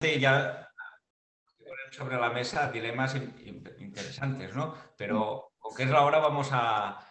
[0.00, 0.70] ya
[1.90, 4.74] sobre la mesa dilemas interesantes, ¿no?
[4.96, 7.02] Pero que es la hora, vamos a,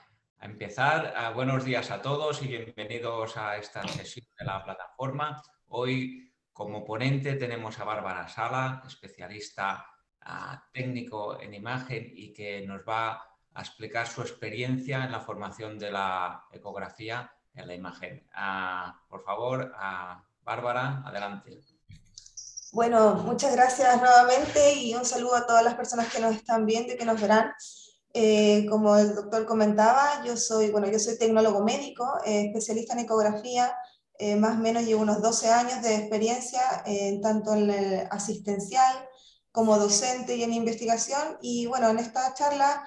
[0.42, 1.14] empezar.
[1.18, 5.42] Ah, buenos días a todos y bienvenidos a esta sesión de la plataforma.
[5.70, 9.88] Hoy, como ponente, tenemos a Bárbara Sala, especialista
[10.22, 13.24] ah, técnico en imagen y que nos va
[13.54, 18.28] a explicar su experiencia en la formación de la ecografía en la imagen.
[18.34, 19.74] Ah, por favor,
[20.44, 21.75] Bárbara, adelante.
[22.76, 26.92] Bueno, muchas gracias nuevamente y un saludo a todas las personas que nos están viendo
[26.92, 27.54] y que nos verán.
[28.14, 33.00] Eh, como el doctor comentaba, yo soy, bueno, yo soy tecnólogo médico, eh, especialista en
[33.00, 33.74] ecografía,
[34.20, 36.84] eh, más o menos llevo unos 12 años de experiencia,
[37.24, 39.08] tanto en el asistencial
[39.54, 41.38] como docente y en investigación.
[41.42, 42.84] Y bueno, en esta charla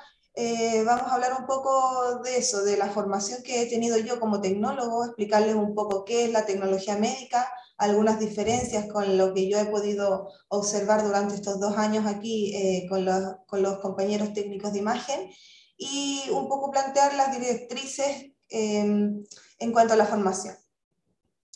[0.84, 4.42] vamos a hablar un poco de eso, de la formación que he tenido yo como
[4.42, 9.58] tecnólogo, explicarles un poco qué es la tecnología médica, algunas diferencias con lo que yo
[9.58, 14.72] he podido observar durante estos dos años aquí eh, con, los, con, los, compañeros técnicos
[14.72, 15.30] de imagen
[15.76, 19.24] y un poco plantear las directrices em,
[19.60, 20.56] en cuanto a la formación.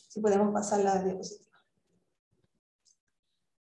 [0.08, 1.52] Si podemos pasar la diapositiva.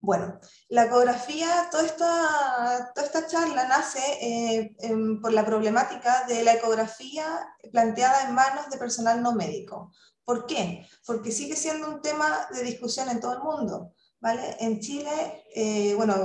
[0.03, 6.43] Bueno, la ecografía, toda esta, toda esta charla nace eh, em, por la problemática de
[6.43, 9.91] la ecografía planteada en manos de personal no médico.
[10.25, 10.87] ¿Por qué?
[11.05, 13.93] Porque sigue siendo un tema de discusión en todo el mundo.
[14.21, 14.55] ¿vale?
[14.59, 16.15] En Chile, eh, bueno,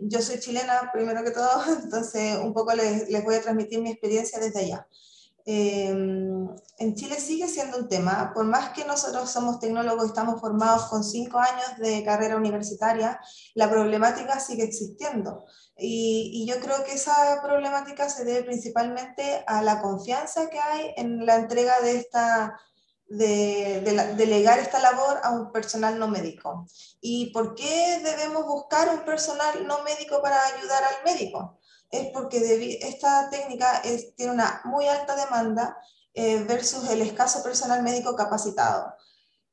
[0.00, 3.90] yo soy chilena primero que todo, entonces un poco les, les voy a transmitir mi
[3.90, 4.88] experiencia desde allá.
[5.44, 10.86] Eh, en Chile sigue siendo un tema, por más que nosotros somos tecnólogos, estamos formados
[10.86, 13.20] con cinco años de carrera universitaria,
[13.54, 15.44] la problemática sigue existiendo.
[15.76, 20.94] Y, y, yo creo que esa problemática se debe principalmente a la confianza que hay
[20.96, 22.56] en la entrega de esta
[23.12, 26.66] de, delegar esta labor a un personal no médico.
[27.00, 31.58] ¿Y por qué debemos buscar un personal no médico para ayudar al médico?
[31.90, 33.82] Es porque esta técnica
[34.16, 35.76] tiene una muy alta demanda
[36.14, 38.94] eh, versus el escaso personal médico capacitado.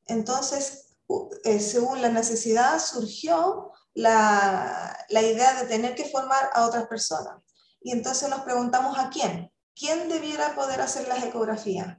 [0.06, 0.96] Entonces,
[1.44, 7.42] eh, según la necesidad, surgió la, la idea de tener que formar a otras personas.
[7.82, 9.52] Y entonces nos preguntamos a quién.
[9.74, 11.98] ¿Quién debiera poder hacer las ecografías?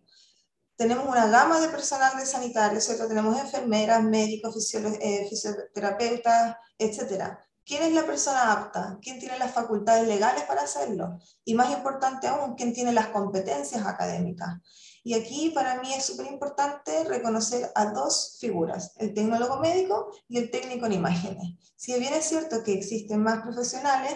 [0.81, 3.07] Tenemos una gama de personal de sanitario, ¿cierto?
[3.07, 7.37] Tenemos enfermeras, médicos, eh, fisioterapeutas, etc.
[7.63, 8.97] ¿Quién es la persona apta?
[8.99, 11.19] ¿Quién tiene las facultades legales para hacerlo?
[11.45, 14.57] Y más importante aún, ¿quién tiene las competencias académicas?
[15.03, 20.39] Y aquí para mí es súper importante reconocer a dos figuras, el tecnólogo médico y
[20.39, 21.73] el técnico en imágenes.
[21.75, 24.13] Si bien es cierto que existen más profesionales,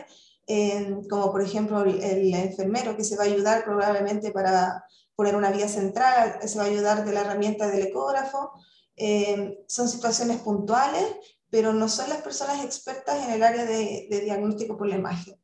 [0.47, 4.83] eh, como por ejemplo el, enfermero que se va a ayudar probablemente para
[5.15, 8.51] poner una vía central, se va a ayudar de la herramienta del ecógrafo.
[8.97, 11.15] Eh, son situaciones puntuales,
[11.49, 15.41] pero no son las personas expertas en el área de, diagnóstico por la imagen.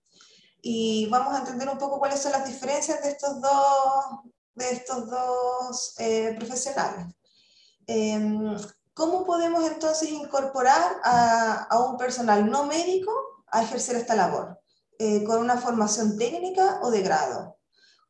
[0.61, 4.05] Y vamos a entender un poco cuáles son las diferencias de estos dos,
[4.55, 7.15] de estos dos eh, profesionales.
[7.87, 8.55] Em,
[8.93, 13.11] ¿Cómo podemos entonces incorporar a, a, un personal no médico
[13.47, 14.61] a ejercer esta labor?
[14.99, 17.57] Eh, ¿Con una formación técnica o de grado?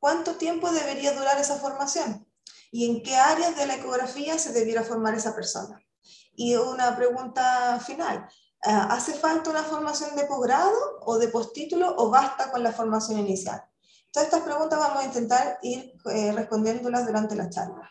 [0.01, 2.27] ¿Cuánto tiempo debería durar esa formación?
[2.71, 5.79] ¿Y en qué áreas de la ecografía se debiera formar esa persona?
[6.33, 8.27] Y una pregunta final.
[8.63, 13.19] Ah, ¿Hace falta una formación de posgrado o de postítulo o basta con la formación
[13.19, 13.63] inicial?
[14.11, 17.87] Todas estas preguntas vamos a intentar ir eh, respondiéndolas durante la charla.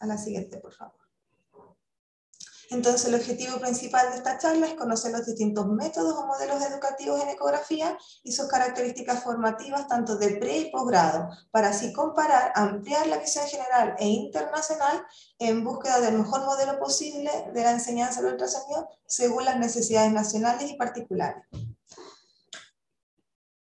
[0.00, 1.07] A la siguiente, por favor.
[2.70, 7.22] Entonces, el objetivo principal de esta charla es conocer los distintos métodos o modelos educativos
[7.22, 13.06] en ecografía y sus características formativas tanto de pre y posgrado, para así comparar, ampliar
[13.06, 15.02] la visión general e internacional
[15.38, 20.70] en búsqueda del mejor modelo posible de la enseñanza del ultrasonido según las necesidades nacionales
[20.70, 21.44] y particulares.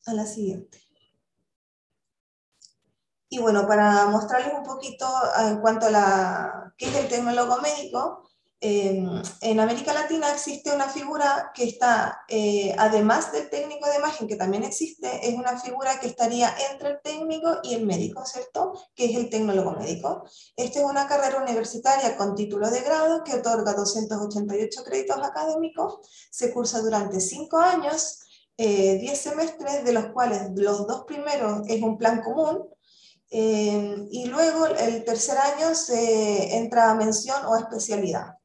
[0.08, 0.82] A la siguiente.
[3.30, 5.06] Y bueno, para mostrarles un poquito
[5.38, 8.27] en cuanto a la, qué es el tecnólogo médico,
[8.60, 14.36] en América Latina existe una figura que está, eh, además del técnico de imagen, que
[14.36, 18.74] también existe, es una figura que estaría entre el técnico y el médico, ¿cierto?
[18.96, 20.24] Que es el tecnólogo médico.
[20.56, 26.00] Esta es una carrera universitaria con título de grado que otorga 288 créditos académicos,
[26.32, 28.22] se cursa durante 5 años,
[28.58, 32.68] 10 eh, semestres, de los cuales los dos primeros es un plan común,
[33.30, 38.37] eh, y luego el tercer año se entra a mención o especialidad.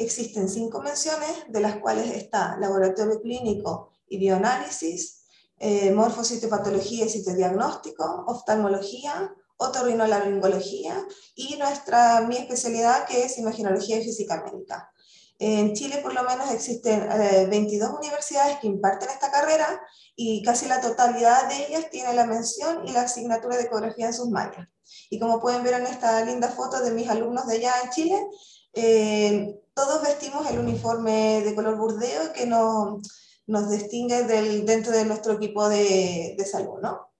[0.00, 5.24] Existen cinco menciones, de las cuales está laboratorio clínico y bioanálisis,
[5.58, 14.42] eh, morfocitopatología y citodiagnóstico, oftalmología, otorrinolaringología y nuestra, mi especialidad que es imaginología y física
[14.42, 14.90] médica.
[15.38, 17.06] En Chile por lo menos existen
[17.50, 19.82] 22 eh, universidades que imparten esta carrera
[20.16, 24.14] y casi la totalidad de ellas tiene la mención y la asignatura de ecografía en
[24.14, 24.66] sus mallas.
[25.10, 28.26] Y como pueden ver en esta linda foto de mis alumnos de allá en Chile,
[28.72, 33.00] eh, todos vestimos el uniforme de color burdeo que nos,
[33.46, 37.10] nos distingue del, dentro de nuestro equipo de, de salud, ¿no?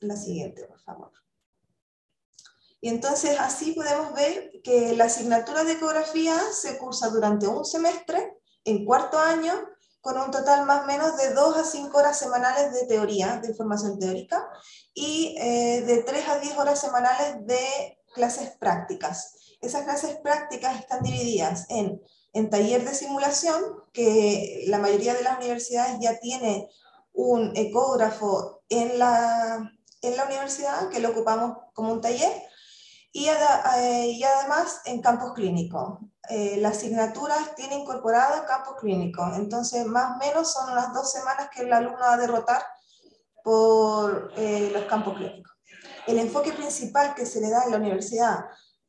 [0.00, 1.12] La siguiente, por favor.
[2.80, 8.38] Y entonces así podemos ver que la asignatura de ecografía se cursa durante un semestre,
[8.64, 9.52] en cuarto año,
[10.00, 13.50] con un total más o menos de 2 a 5 horas semanales de teoría, de
[13.50, 14.48] información teórica,
[14.94, 19.41] y eh, de 3 a 10 horas semanales de clases prácticas.
[19.62, 23.62] Esas clases prácticas están divididas en, en taller de simulación,
[23.92, 26.68] que la mayoría de las universidades ya tiene
[27.12, 29.72] un ecógrafo en la,
[30.02, 32.32] en la universidad, que lo ocupamos como un taller,
[33.14, 35.98] eh, y, además en campos clínicos.
[36.28, 41.48] Eh, la asignatura tiene incorporado campos clínicos, entonces más o menos son unas dos semanas
[41.54, 42.62] que el alumno va a derrotar
[43.42, 45.52] por eh, los campos clínicos.
[46.06, 48.44] El enfoque principal que se le da en la universidad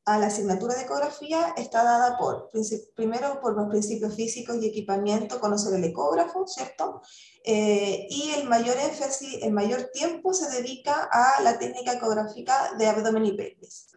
[0.06, 2.52] a la asignatura de ecografía está dada por,
[2.96, 7.02] primero por los principios físicos y equipamiento, conocer el ecógrafo, ¿cierto?
[7.46, 13.26] y el mayor énfasis, el mayor tiempo se dedica a la técnica ecográfica de abdomen
[13.26, 13.88] y pelvis.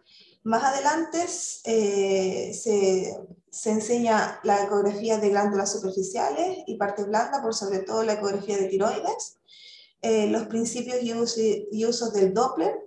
[0.47, 1.25] Más adelante
[1.65, 3.17] eh, se,
[3.49, 8.57] se, enseña la ecografía de glándulas superficiales y parte blanda, por sobre todo la ecografía
[8.57, 9.39] de tiroides,
[10.01, 11.03] eh, los principios
[11.37, 12.86] y, usos del Doppler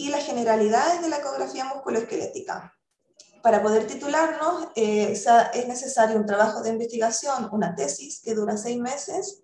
[0.00, 2.74] y las generalidades de la ecografía musculoesquelética.
[3.42, 8.78] Para poder titularnos eh, es necesario un trabajo de investigación, una tesis que dura seis
[8.78, 9.42] meses,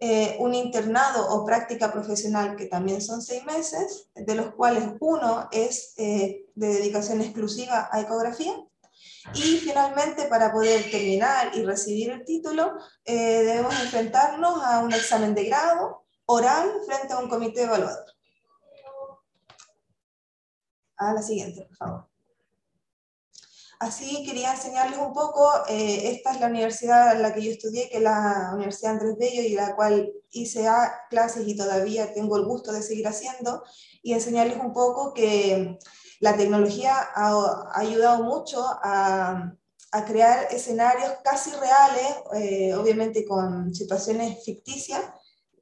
[0.00, 5.48] eh, un internado o práctica profesional que también son seis meses, de los cuales uno
[5.50, 8.54] es eh, de dedicación exclusiva a ecografía.
[9.34, 12.74] Y finalmente, para poder terminar y recibir el título,
[13.04, 18.17] eh, debemos enfrentarnos a un examen de grado oral frente a un comité evaluador.
[20.98, 22.08] A la siguiente, por favor.
[23.78, 27.88] Así quería enseñarles un poco, eh, esta es la universidad en la que yo estudié,
[27.88, 30.66] que es la Universidad Andrés Bello, y la cual hice
[31.08, 33.62] clases y todavía tengo el gusto de seguir haciendo,
[34.02, 35.78] y enseñarles un poco que
[36.18, 39.52] la tecnología ha, ayudado mucho a,
[39.92, 45.04] a, crear escenarios casi reales, eh, obviamente con situaciones ficticias,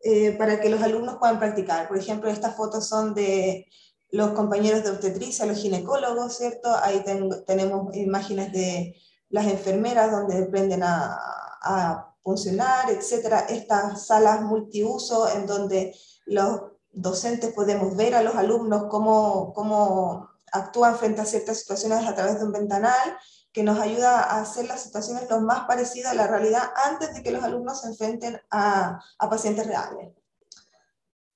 [0.08, 1.88] eh, para que los alumnos puedan practicar.
[1.88, 3.66] Por ejemplo, estas fotos son de
[4.10, 6.68] los compañeros de obstetricia, los ginecólogos, ¿cierto?
[6.82, 7.04] Ahí
[7.46, 8.94] tenemos imágenes de
[9.28, 13.40] las enfermeras donde aprenden a, funcionar, etcétera.
[13.48, 15.94] Estas salas multiuso en donde
[16.24, 16.60] los
[16.90, 22.38] docentes podemos ver a los alumnos cómo, cómo actúan frente a ciertas situaciones a través
[22.38, 23.16] de un ventanal,
[23.52, 27.22] que nos ayuda a hacer las situaciones lo más parecidas a la realidad antes de
[27.22, 30.12] que los alumnos se enfrenten a, a pacientes reales.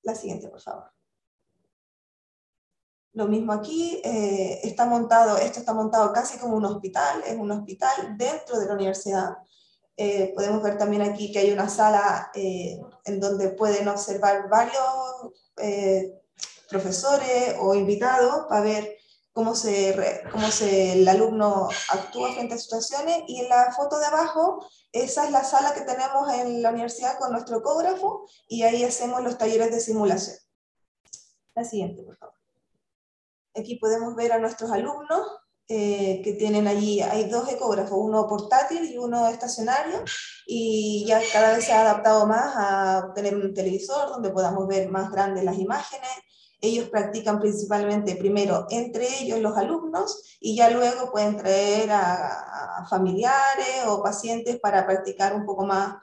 [0.02, 0.90] La siguiente, por favor.
[3.12, 7.50] Lo mismo aquí, eh, está montado, esto está montado casi como un hospital, es un
[7.50, 9.36] hospital dentro de la universidad.
[9.96, 14.84] Eh, podemos ver también aquí que hay una sala eh, en donde pueden observar varios
[16.70, 18.96] profesores o invitados para ver
[19.32, 23.24] cómo, se, cómo se, el alumno actúa frente a situaciones.
[23.26, 27.18] Y en la foto de abajo, esa es la sala que tenemos en la universidad
[27.18, 30.36] con nuestro ecógrafo y ahí hacemos los talleres de simulación.
[31.54, 32.39] La siguiente, por favor.
[33.54, 35.26] Aquí podemos ver a nuestros alumnos
[35.72, 40.02] eh, que tienen allí, hay dos ecógrafos, uno portátil y uno estacionario,
[40.44, 44.90] y ya cada vez se ha adaptado más a tener un televisor donde podamos ver
[44.90, 46.10] más grandes las imágenes.
[46.60, 53.86] Ellos practican principalmente primero entre ellos los alumnos y ya luego pueden traer a, familiares
[53.86, 55.94] o pacientes para practicar un poco más,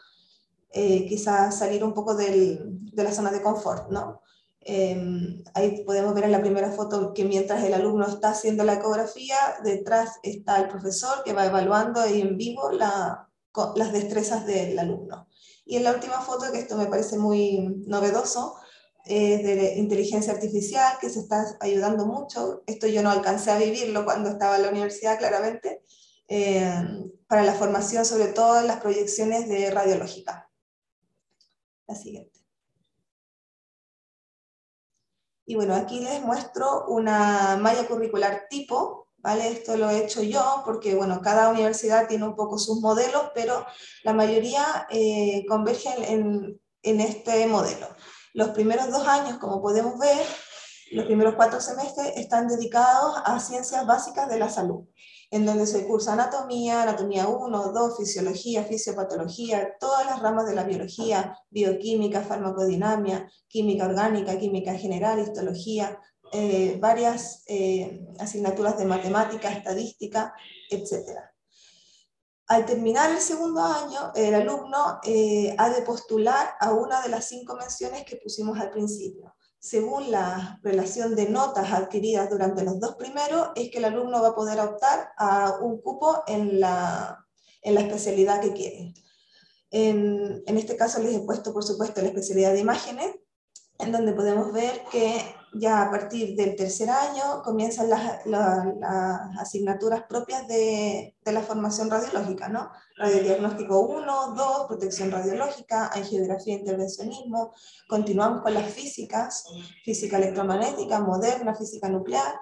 [0.72, 4.22] eh, quizás salir un poco del, de la zona de confort, ¿no?
[4.70, 8.74] Em, ahí podemos ver en la primera foto que mientras el alumno está haciendo la
[8.74, 15.30] ecografía, detrás está el profesor que va evaluando ahí en vivo las destrezas del alumno.
[15.66, 18.58] Y en la última foto, que esto me parece muy novedoso,
[19.06, 22.64] es de inteligencia artificial, que se está ayudando mucho.
[22.68, 25.82] Esto yo no alcancé a vivirlo cuando estaba en la universidad, claramente,
[26.28, 30.50] em, para la formación, sobre todo en las proyecciones de radiológica.
[31.88, 32.37] La siguiente.
[35.50, 39.48] Y bueno, aquí les muestro una malla curricular tipo, ¿vale?
[39.48, 43.66] Esto lo he hecho yo porque, bueno, cada universidad tiene un poco sus modelos, pero
[44.04, 47.88] la mayoría eh, convergen en, en este modelo.
[48.34, 50.26] Los primeros dos años, como podemos ver,
[50.92, 54.84] los primeros cuatro semestres están dedicados a ciencias básicas de la salud.
[55.30, 60.64] En donde se cursa anatomía, anatomía 1, 2, fisiología, fisiopatología, todas las ramas de la
[60.64, 66.00] biología, bioquímica, farmacodinamia, química orgánica, química general, histología,
[66.32, 70.34] eh, varias eh, asignaturas de matemática, estadística,
[70.70, 71.20] etc.
[72.48, 77.28] Al terminar el segundo año, el alumno eh, ha de postular a una de las
[77.28, 79.37] cinco menciones que pusimos al principio
[79.68, 84.30] según la relación de notas adquiridas durante los dos primeros, es que el alumno va
[84.30, 87.26] a poder optar a un cupo en la,
[87.62, 88.94] en la especialidad que quiere.
[89.70, 93.16] En, en, este caso les he puesto, por supuesto, la especialidad de imágenes,
[93.88, 98.22] en donde podemos ver que ya a partir del tercer año comienzan las,
[99.40, 102.70] asignaturas propias de, la formación radiológica, ¿no?
[102.98, 107.54] Radiodiagnóstico 1, 2, protección radiológica, angiografía e intervencionismo,
[107.88, 109.46] continuamos con las físicas,
[109.84, 112.34] física electromagnética, moderna, física nuclear,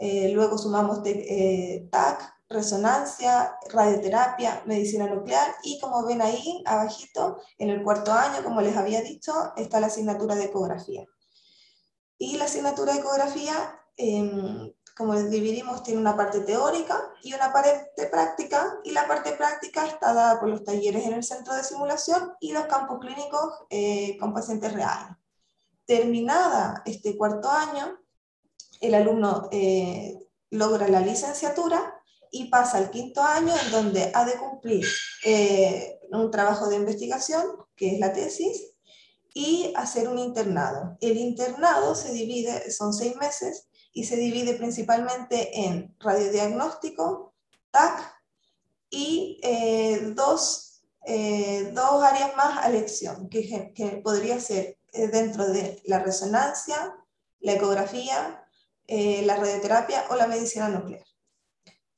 [0.00, 7.70] eh, luego sumamos eh, TAC, resonancia, radioterapia, medicina nuclear y como ven ahí abajito, en
[7.70, 11.04] el cuarto año, como les había dicho, está la asignatura de ecografía.
[12.16, 17.92] Y la asignatura de ecografía, em, como dividimos, tiene una parte teórica y una parte
[18.10, 22.32] práctica, y la parte práctica está dada por los talleres en el centro de simulación
[22.40, 25.16] y los campos clínicos eh, con pacientes reales.
[25.86, 27.98] Terminada este cuarto año,
[28.80, 30.18] el alumno eh,
[30.50, 31.97] logra la licenciatura
[32.30, 34.86] y pasa al quinto año en donde ha de cumplir
[35.24, 37.44] eh, un trabajo de investigación,
[37.76, 38.74] que es la tesis,
[39.34, 40.96] y hacer un internado.
[41.00, 47.34] El internado se divide, son seis meses, y se divide principalmente en radiodiagnóstico,
[47.70, 48.14] TAC
[48.90, 55.80] y eh, dos, eh, dos, áreas más a elección, que, que podría ser dentro de
[55.84, 56.96] la resonancia,
[57.40, 58.44] la ecografía,
[58.88, 61.07] la radioterapia o la medicina nuclear.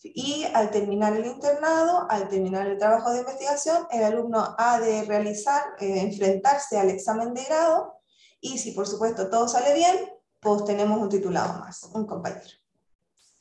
[0.02, 5.04] Y al terminar el internado, al terminar el trabajo de investigación, el alumno ha de
[5.04, 8.00] realizar, eh, enfrentarse al examen de grado
[8.40, 12.48] y si por supuesto todo sale bien, pues tenemos un titulado más, un compañero.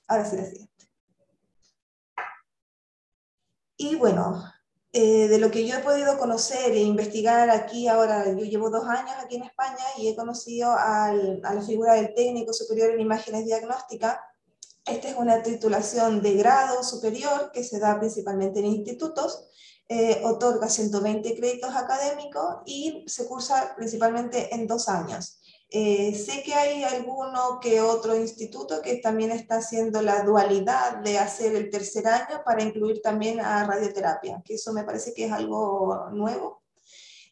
[0.08, 0.70] Ahora sí la siguiente.
[3.78, 4.44] Y bueno,
[4.92, 8.86] eh, de lo que yo he podido conocer e investigar aquí ahora, yo llevo dos
[8.86, 13.46] años aquí en España y he conocido a la figura del técnico superior en imágenes
[13.46, 14.18] diagnósticas
[14.92, 19.46] esta es una titulación de grado superior que se da principalmente en institutos,
[19.88, 25.40] eh, otorga 120 créditos académicos y se cursa principalmente en dos años.
[25.72, 31.20] Eh, sé que hay alguno que otro instituto que también está haciendo la dualidad de
[31.20, 35.32] hacer el tercer año para incluir también a radioterapia, que eso me parece que es
[35.32, 36.64] algo nuevo.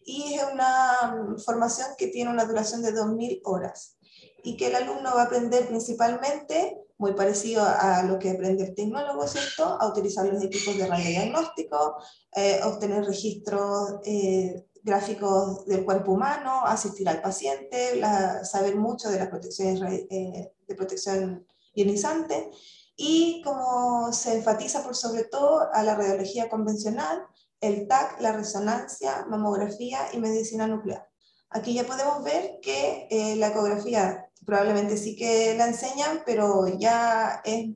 [0.05, 3.97] Y es una formación que tiene una duración de 2.000 horas
[4.43, 8.75] y que el alumno va a aprender principalmente muy parecido a lo que aprende el
[8.75, 9.77] tecnólogo, ¿cierto?
[9.79, 11.97] A utilizar los equipos de radiodiagnóstico,
[12.35, 18.01] eh, obtener registros eh, gráficos del cuerpo humano, asistir al paciente,
[18.43, 22.49] saber mucho de las protecciones eh, de protección ionizante
[22.95, 27.23] y como se enfatiza por sobre todo a la radiología convencional,
[27.61, 31.06] el TAC, la resonancia, mamografía y medicina nuclear.
[31.49, 37.75] Aquí ya podemos ver que la ecografía probablemente sí que la enseñan, pero ya es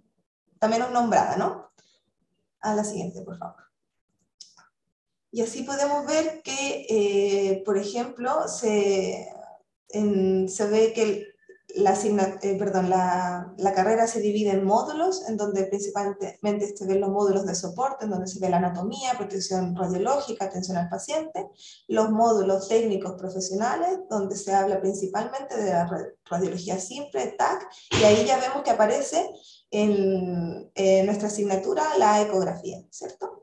[0.59, 1.71] también nombrada, ¿no?
[2.61, 3.63] A la siguiente, por favor.
[5.31, 9.33] Y así podemos ver que, eh, por ejemplo, se,
[9.87, 11.30] se ve que
[11.75, 11.93] la,
[12.41, 17.09] eh, perdón, la, la, carrera se divide en módulos, en donde principalmente se ven los
[17.09, 21.47] módulos de soporte, en donde se ve la anatomía, protección radiológica, atención al paciente,
[21.87, 25.89] los módulos técnicos profesionales, donde se habla principalmente de la
[26.25, 27.67] radiología simple, TAC,
[27.99, 29.29] y ahí ya vemos que aparece
[29.69, 33.40] en, en nuestra asignatura la ecografía, ¿cierto?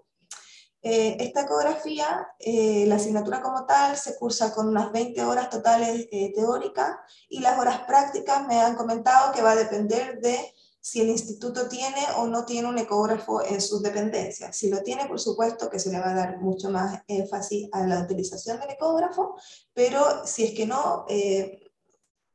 [0.81, 6.07] Eh, esta ecografía, eh, la asignatura como tal, se cursa con unas 20 horas totales
[6.13, 6.97] eh, teóricas
[7.29, 10.39] y las horas prácticas me han comentado que va a depender de
[10.81, 14.57] si el instituto tiene o no tiene un ecógrafo en sus dependencias.
[14.57, 17.85] Si lo tiene, por supuesto que se le va a dar mucho más énfasis a
[17.85, 19.35] la utilización del ecógrafo,
[19.75, 21.05] pero si es que no,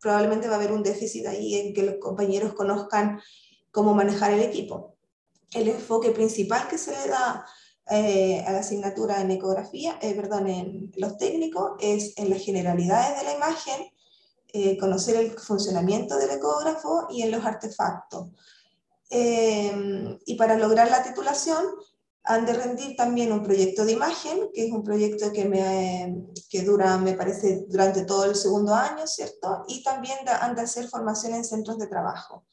[0.02, 3.22] probablemente va a haber un déficit ahí en que los compañeros conozcan
[3.72, 4.98] cómo manejar el equipo.
[5.52, 7.46] El enfoque principal que se le da
[7.90, 13.20] eh, a la asignatura en ecografía, eh, perdón, en los técnicos, es en las generalidades
[13.20, 13.92] de la imagen,
[14.54, 18.30] eh, conocer el funcionamiento del ecógrafo y en los artefactos.
[19.10, 21.64] y para lograr la titulación,
[22.24, 26.64] han de rendir también un proyecto de imagen, que es un proyecto que, me, que
[26.64, 29.66] dura, me parece, durante todo el segundo año, ¿cierto?
[29.68, 32.46] Y también han de hacer formación en centros de trabajo.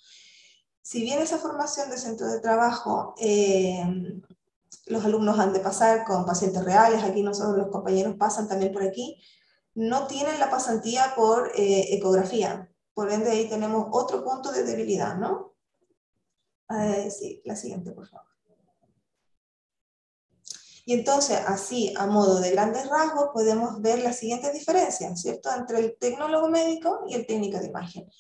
[0.83, 3.15] si bien esa formación de centro de trabajo,
[4.87, 8.83] los alumnos han de pasar con pacientes reales, aquí nosotros los compañeros pasan también por
[8.83, 9.23] aquí,
[9.75, 12.71] no tienen la pasantía por eh, ecografía.
[12.93, 15.55] Por ende, ahí tenemos otro punto de debilidad, ¿no?
[16.71, 18.27] Eh, sí, la siguiente, por favor.
[20.85, 25.51] Y entonces, así, a modo de grandes rasgos, podemos ver las siguientes diferencias, ¿cierto?
[25.55, 28.11] Entre el tecnólogo médico y el técnico de imagen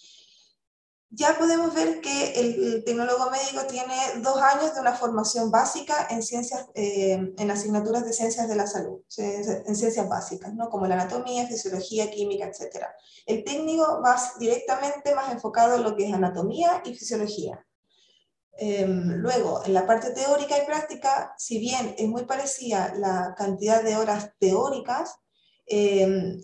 [1.13, 6.23] ya podemos ver que el, tecnólogo médico tiene dos años de una formación básica en
[6.23, 10.71] ciencias, eh, en asignaturas de ciencias de la salud, en ciencias básicas, ¿no?
[10.71, 12.87] como la anatomía, fisiología, química, etc.
[13.27, 17.67] El técnico va directamente más enfocado en lo que es anatomía y fisiología.
[18.53, 23.83] Em, luego, en la parte teórica y práctica, si bien es muy parecida la cantidad
[23.83, 25.17] de horas teóricas,
[25.67, 26.41] em,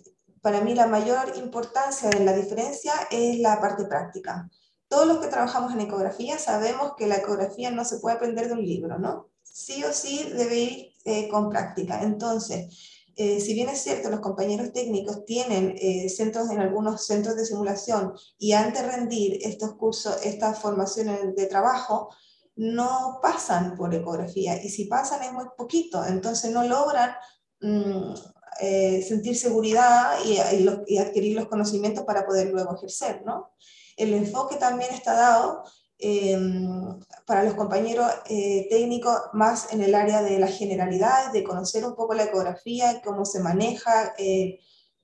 [0.47, 4.49] para mí la mayor importancia de la diferencia es la parte práctica.
[4.87, 8.53] Todos los que trabajamos en ecografía sabemos que la ecografía no se puede aprender de
[8.53, 9.27] un libro, ¿no?
[9.43, 12.01] Sí o sí debe ir eh, con práctica.
[12.01, 17.35] Entonces, eh, si bien es cierto, los compañeros técnicos tienen eh, centros en algunos centros
[17.35, 22.07] de simulación y antes de rendir estos cursos, estas formaciones de trabajo,
[22.55, 27.11] no pasan por ecografía y si pasan es muy poquito, entonces no logran
[27.59, 28.13] mm,
[28.59, 33.51] eh, sentir seguridad y, adquirir los conocimientos para poder luego ejercer, ¿no?
[33.95, 35.63] El enfoque también está dado
[35.97, 41.85] em, para los compañeros eh, técnicos más en el área de la generalidad, de conocer
[41.85, 44.59] un poco la ecografía, cómo se maneja, eh,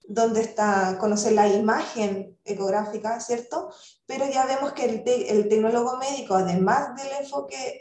[0.07, 3.69] dónde está, conocer la imagen ecográfica, ¿cierto?
[4.05, 7.79] Pero ya vemos que el, el tecnólogo médico, además del enfoque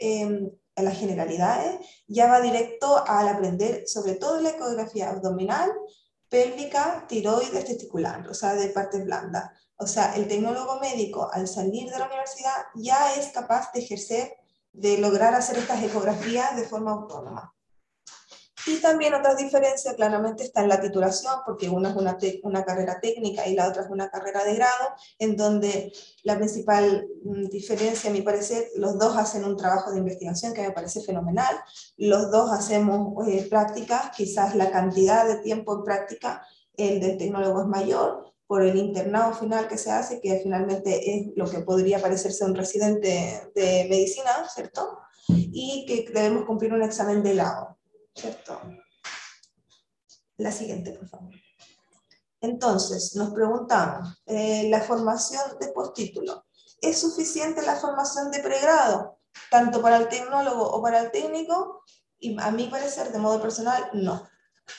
[0.75, 5.71] en las generalidades, ya va directo al aprender sobre todo la ecografía abdominal,
[6.29, 9.51] pélvica, tiroides, testicular, o sea, de partes blandas.
[9.75, 14.33] O sea, el tecnólogo médico al salir de la universidad ya es capaz de ejercer,
[14.71, 17.53] de lograr hacer estas ecografías de forma autónoma.
[18.65, 23.45] Y también otra diferencia claramente está en la titulación, porque una es una, carrera técnica
[23.47, 25.91] y la otra es una carrera de grado, en donde
[26.23, 30.61] la principal mm, diferencia, a mi parecer, los dos hacen un trabajo de investigación que
[30.61, 31.55] me parece fenomenal,
[31.97, 36.45] los dos hacemos eh, prácticas, quizás la cantidad de tiempo en práctica,
[36.77, 41.27] el del tecnólogo es mayor, por el internado final que se hace, que finalmente es
[41.35, 44.99] lo que podría parecerse un residente de medicina, ¿cierto?
[45.27, 47.77] Y que debemos cumplir un examen de grado.
[48.15, 48.61] ¿Cierto?
[50.37, 51.33] La siguiente, por favor.
[52.41, 56.45] Entonces, nos preguntamos, eh, la formación de postítulo,
[56.81, 61.83] ¿es suficiente la formación de pregrado, tanto para el tecnólogo o para el técnico?
[62.19, 64.27] Y a mi parecer, de modo personal, no.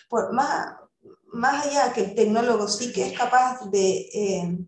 [0.09, 0.75] Por, más,
[1.33, 4.59] más allá que el tecnólogo sí que es capaz de eh,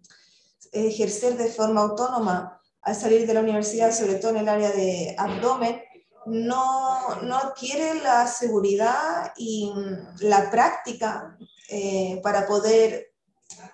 [0.72, 5.14] ejercer de forma autónoma al salir de la universidad, sobre todo en el área de
[5.18, 5.82] abdomen,
[6.26, 9.72] no, no adquiere la seguridad y
[10.20, 11.36] la práctica
[11.68, 13.12] eh, para poder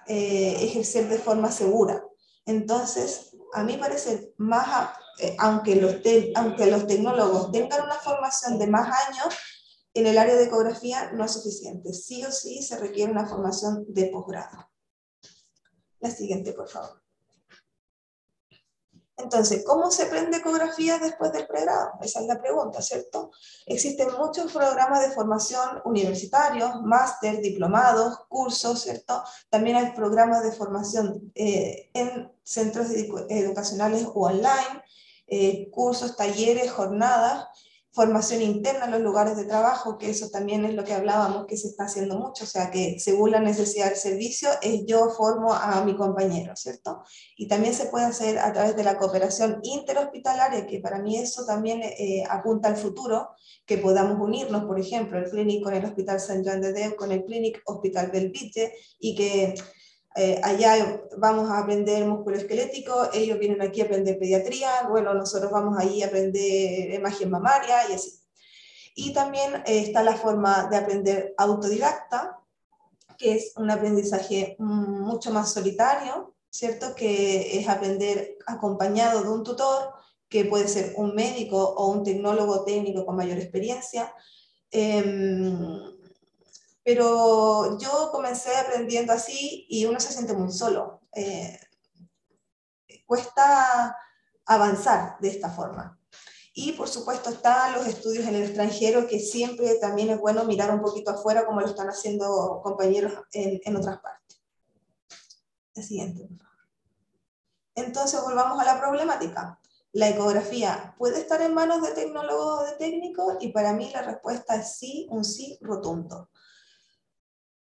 [0.07, 2.05] eh, ejercer de forma segura.
[2.47, 5.97] Entonces, a mí parece más, eh, aunque, los
[6.35, 9.35] aunque los tecnólogos tengan una formación de más años,
[9.95, 11.93] en el área de ecografía no es suficiente.
[11.93, 14.71] Sí o sí se requiere una formación de posgrado.
[16.01, 17.02] La siguiente, por favor.
[19.16, 21.92] Entonces, ¿cómo se aprende ecografía después del pregrado?
[22.01, 23.31] Esa es la pregunta, ¿cierto?
[23.66, 29.22] Existen muchos programas de formación universitarios, máster, diplomados, cursos, ¿cierto?
[29.51, 34.83] También hay programas de formación eh, en centros educacionales o online,
[35.27, 37.48] eh, cursos, talleres, jornadas,
[37.92, 41.59] formación interna en los lugares de trabajo, que eso también es lo que hablábamos, que
[41.59, 45.52] se está haciendo mucho, o sea que según la necesidad del servicio, es yo formo
[45.52, 47.02] a mi compañero, ¿cierto?
[47.37, 51.44] Y también se puede hacer a través de la cooperación interhospitalaria, que para mí eso
[51.44, 53.28] también eh, apunta al futuro,
[53.66, 57.12] que podamos unirnos, por ejemplo, el clínico con el Hospital San Juan de Deu, con
[57.12, 59.55] el Clínic Hospital Belvite, y que
[60.14, 65.51] eh, allá vamos a aprender músculo esquelético, ellos vienen aquí a aprender pediatría, bueno, nosotros
[65.51, 68.20] vamos ahí a aprender imagen mamaria y así.
[68.94, 72.38] Y también eh, está la forma de aprender autodidacta,
[73.16, 76.94] que es un aprendizaje mucho más solitario, ¿cierto?
[76.94, 79.94] Que es aprender acompañado de un tutor,
[80.29, 84.12] que puede ser un médico o un tecnólogo técnico con mayor experiencia.
[84.70, 85.79] Em,
[86.85, 91.03] pero yo comencé aprendiendo así y uno se siente muy solo.
[91.14, 91.59] Eh,
[93.07, 93.97] cuesta
[94.47, 95.99] avanzar de esta forma.
[96.55, 100.71] Y por supuesto están los estudios en el extranjero, que siempre también es bueno mirar
[100.71, 104.42] un poquito afuera como lo están haciendo compañeros en, otras partes.
[105.75, 106.29] La siguiente.
[107.75, 109.59] Entonces volvamos a la problemática.
[109.92, 113.37] ¿La ecografía puede estar en manos de tecnólogos o de técnicos?
[113.40, 116.29] Y para mí la respuesta es sí, un sí rotundo.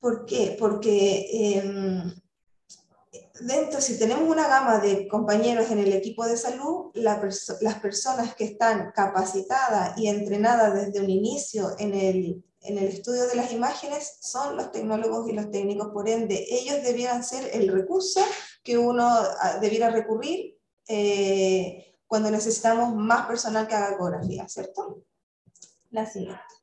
[0.01, 0.57] ¿Por qué?
[0.59, 2.11] Porque em,
[3.39, 8.45] dentro, si tenemos una gama de compañeros en el equipo de salud, las personas que
[8.45, 14.17] están capacitadas y entrenadas desde un inicio en el, en el estudio de las imágenes
[14.21, 18.21] son los tecnólogos y los técnicos, por ende, ellos debieran ser el recurso
[18.63, 25.03] que uno ah, debiera recurrir eh, cuando necesitamos más personal que haga ecografía, ¿cierto?
[25.91, 26.60] La siguiente.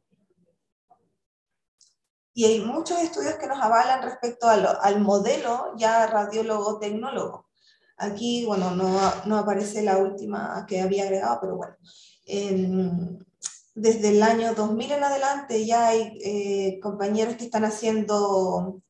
[2.39, 7.49] Y hay muchos estudios que nos avalan respecto al modelo ya radiólogo-tecnólogo.
[7.97, 8.97] Aquí, bueno, no,
[9.27, 11.75] no, aparece la última que había agregado, pero bueno.
[13.75, 18.83] desde el año 2000 en adelante ya hay eh, compañeros que están haciendo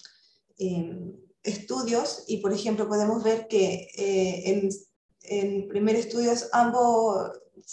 [0.58, 4.68] em, estudios y, por ejemplo, podemos ver que eh, en,
[5.22, 7.30] en primer estudio ambos,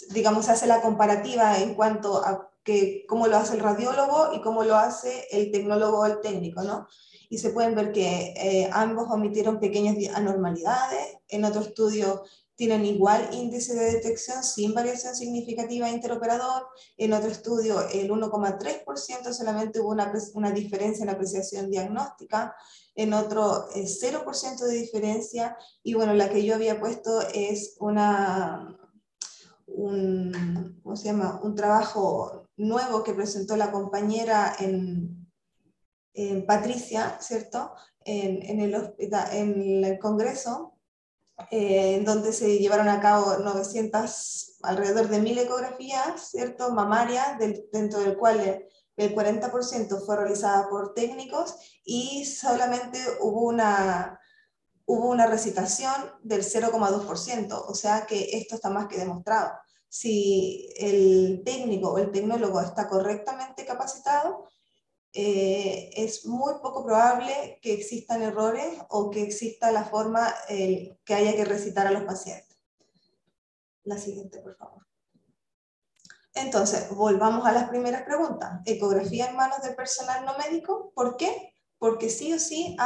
[0.08, 4.42] digamos, se hace la comparativa en cuanto a que cómo lo hace el radiólogo y
[4.42, 6.88] cómo lo hace el tecnólogo o el técnico, ¿no?
[7.30, 12.24] Y se pueden ver que eh, ambos omitieron pequeñas anormalidades, en otro estudio
[12.56, 19.80] tienen igual índice de detección sin variación significativa interoperador, en otro estudio el 1,3% solamente
[19.80, 22.56] hubo una, una, diferencia en la apreciación diagnóstica,
[22.94, 28.76] en otro el 0% de diferencia, y bueno, la que yo había puesto es una,
[29.66, 31.40] un, ¿cómo se llama?
[31.42, 35.30] un trabajo nuevo que presentó la compañera en,
[36.14, 37.72] en Patricia, ¿cierto?
[38.04, 40.74] En, en, el, en el Congreso,
[41.50, 46.72] eh, en donde se llevaron a cabo 900, alrededor de 1000 ecografías, ¿cierto?
[46.72, 47.38] Mamarias,
[47.72, 48.66] dentro del cual
[48.96, 54.18] el 40% fue realizada por técnicos y solamente hubo una,
[54.86, 55.92] hubo una recitación
[56.22, 59.52] del 0,2%, o sea que esto está más que demostrado
[59.98, 64.46] si el técnico o el tecnólogo está correctamente capacitado,
[65.14, 71.34] eh, es muy poco probable que existan errores o que exista la forma que haya
[71.34, 72.58] que recitar a los pacientes.
[73.84, 74.86] La siguiente, por favor.
[76.34, 78.60] Entonces, volvamos a las primeras preguntas.
[78.66, 80.92] Ecografía en manos del personal no médico.
[80.94, 81.54] ¿Por qué?
[81.78, 82.76] Porque sí o sí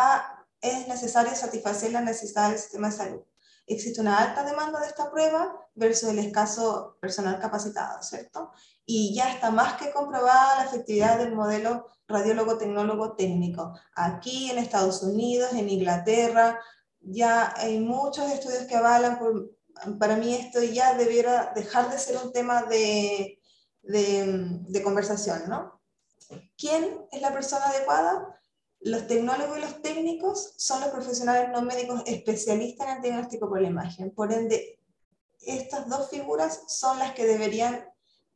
[0.60, 3.29] es necesario satisfacer las necesidades del sistema de salud
[3.66, 8.50] existe una alta demanda de esta prueba versus el escaso personal capacitado, ¿cierto?
[8.84, 13.78] Y ya está más que comprobada la efectividad del modelo radiólogo-tecnólogo técnico.
[13.94, 16.58] Aquí en Estados Unidos, en Inglaterra,
[17.00, 19.18] ya hay muchos estudios que avalan,
[19.98, 23.40] para mí esto ya debiera dejar de ser un tema de,
[23.82, 25.80] de, de conversación, ¿no?
[26.56, 28.39] ¿Quién es la persona adecuada?
[28.80, 33.60] Los tecnólogos y los técnicos son los profesionales no médicos especialistas en el diagnóstico por
[33.60, 34.10] la imagen.
[34.10, 34.78] Por ende,
[35.40, 37.84] estas dos figuras son las que deberían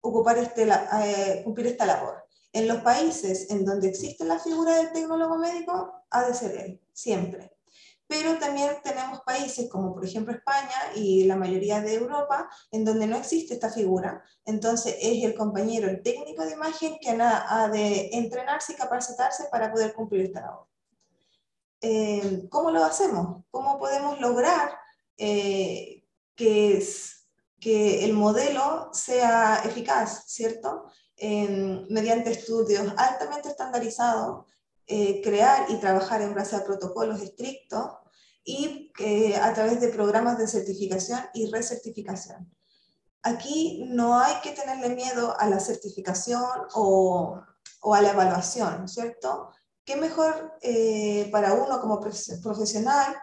[0.01, 2.25] ocupar este, eh, cumplir esta labor.
[2.53, 6.81] En los países en donde existe la figura del tecnólogo médico, ha de ser él,
[6.93, 7.54] siempre
[8.07, 13.07] pero también tenemos países como por ejemplo España y la mayoría de Europa en donde
[13.07, 14.23] no existe esta figura.
[14.45, 19.73] Entonces es el compañero, el técnico de imagen que ha de entrenarse y capacitarse para
[19.73, 20.67] poder cumplir esta labor.
[21.81, 23.45] Eh, ¿Cómo lo hacemos?
[23.51, 24.71] ¿Cómo podemos lograr
[25.17, 26.87] eh, que,
[27.61, 30.87] que el modelo sea eficaz, ¿cierto?
[31.89, 34.47] mediante estudios altamente estandarizados
[34.87, 37.91] eh, crear y trabajar en base a protocolos estrictos
[38.45, 42.53] y eh, a través de programas de certificación y recertificación.
[43.23, 46.45] Aquí no hay que tenerle miedo a la certificación
[46.75, 47.41] o,
[47.81, 49.49] o a la evaluación, ¿cierto?
[49.87, 52.01] ¿Qué mejor eh, para uno como
[52.43, 53.17] profesional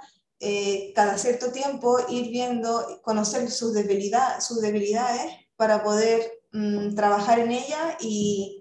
[0.95, 7.51] cada cierto tiempo ir viendo, conocer sus, debilidad, sus debilidades para poder mm, trabajar en
[7.51, 8.60] ella y,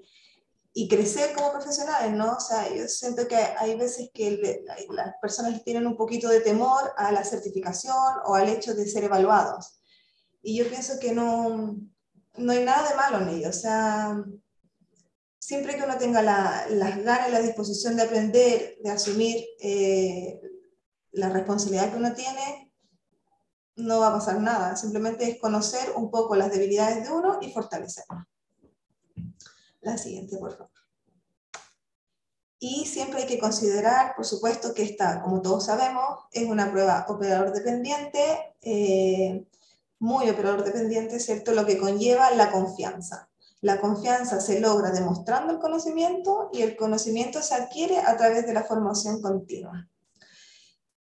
[0.72, 2.36] y crecer como profesionales, ¿no?
[2.36, 6.92] O sea, yo siento que hay veces que las personas tienen un poquito de temor
[6.96, 9.80] a la certificación o al hecho de ser evaluados.
[10.42, 11.76] Y yo pienso que no,
[12.36, 13.48] no hay nada de malo en ello.
[13.48, 14.16] O sea,
[15.38, 20.40] siempre que uno tenga la, las ganas y la disposición de aprender, de asumir eh,
[21.12, 22.72] la responsabilidad que uno tiene,
[23.74, 24.76] no va a pasar nada.
[24.76, 28.24] Simplemente es conocer un poco las debilidades de uno y fortalecerlas.
[29.80, 30.70] La siguiente, por favor.
[32.58, 37.06] Y siempre hay que considerar, por supuesto, que esta, como todos sabemos, es una prueba
[37.08, 39.46] operador dependiente, eh,
[39.98, 41.52] muy operador dependiente, ¿cierto?
[41.52, 43.30] Lo que conlleva la confianza.
[43.62, 48.52] La confianza se logra demostrando el conocimiento y el conocimiento se adquiere a través de
[48.52, 49.88] la formación continua.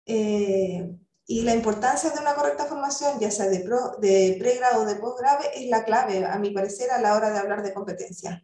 [0.05, 3.63] Eh, Y la importancia de una correcta formación, ya sea de,
[3.99, 7.39] de pregrado o de posgrado, es la clave, a mi parecer, a la hora de
[7.39, 8.43] hablar de competencia.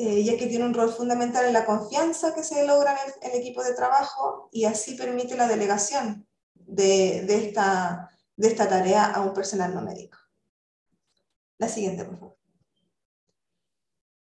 [0.00, 3.40] Eh, ya que tiene un rol fundamental en la confianza que se logra en el,
[3.40, 9.22] equipo de trabajo y así permite la delegación de, de, esta, de esta tarea a
[9.22, 10.16] un personal no médico.
[11.58, 12.36] La siguiente, por favor.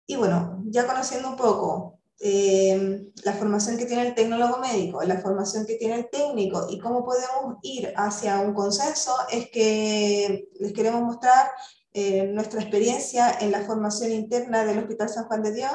[0.07, 5.23] Y bueno, ya conociendo un poco eh, la formación que tiene el tecnólogo médico, la
[5.23, 10.75] formación que tiene el técnico y cómo podemos ir hacia un consenso, es que les
[10.75, 11.51] queremos mostrar
[11.97, 15.73] eh, nuestra experiencia en la formación interna del Hospital San Juan de Dios,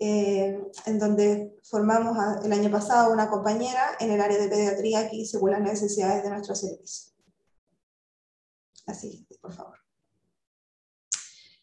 [0.00, 5.26] eh, en donde formamos el año pasado una compañera en el área de pediatría aquí
[5.26, 7.12] según las necesidades de nuestro servicio.
[8.86, 9.78] Así, por favor.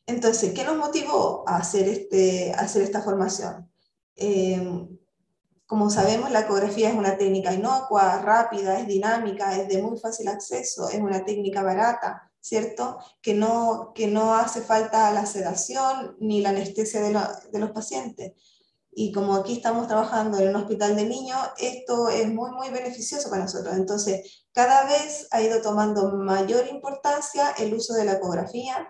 [0.06, 3.72] Entonces, ¿qué nos motivó a hacer, este, hacer esta formación?
[4.16, 4.88] Eh,
[5.66, 10.28] como sabemos, la ecografía es una técnica inocua, rápida, es dinámica, es de muy fácil
[10.28, 13.00] acceso, es una técnica barata, ¿cierto?
[13.24, 18.34] Que no, que no hace falta la sedación ni la anestesia de, los pacientes.
[18.92, 23.32] Y como aquí estamos trabajando en un hospital de niños, esto es muy, muy beneficioso
[23.32, 23.76] para nosotros.
[23.76, 28.90] Entonces, cada vez ha ido tomando mayor importancia el uso de la ecografía,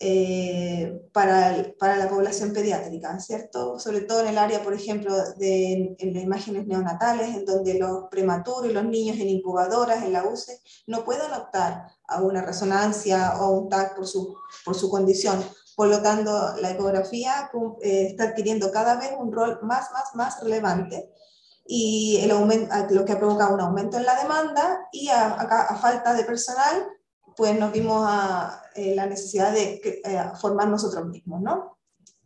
[0.00, 3.78] eh, para, para, la población pediátrica, ¿cierto?
[3.78, 8.04] Sobre todo en el área, por ejemplo, de en las imágenes neonatales, en donde los
[8.10, 13.40] prematuros y los niños en incubadoras, en la UCE, no pueden optar a una resonancia
[13.40, 15.42] o un TAC por su, por su condición.
[15.76, 17.50] Por lo tanto, la ecografía
[17.82, 21.10] eh, está adquiriendo cada vez un rol más, más, más relevante
[21.66, 25.76] y el aumento, lo que ha provocado un aumento en la demanda y a, a
[25.76, 26.86] falta de personal,
[27.36, 31.78] pues nos vimos a eh, la necesidad de eh, formar nosotros mismos, ¿no?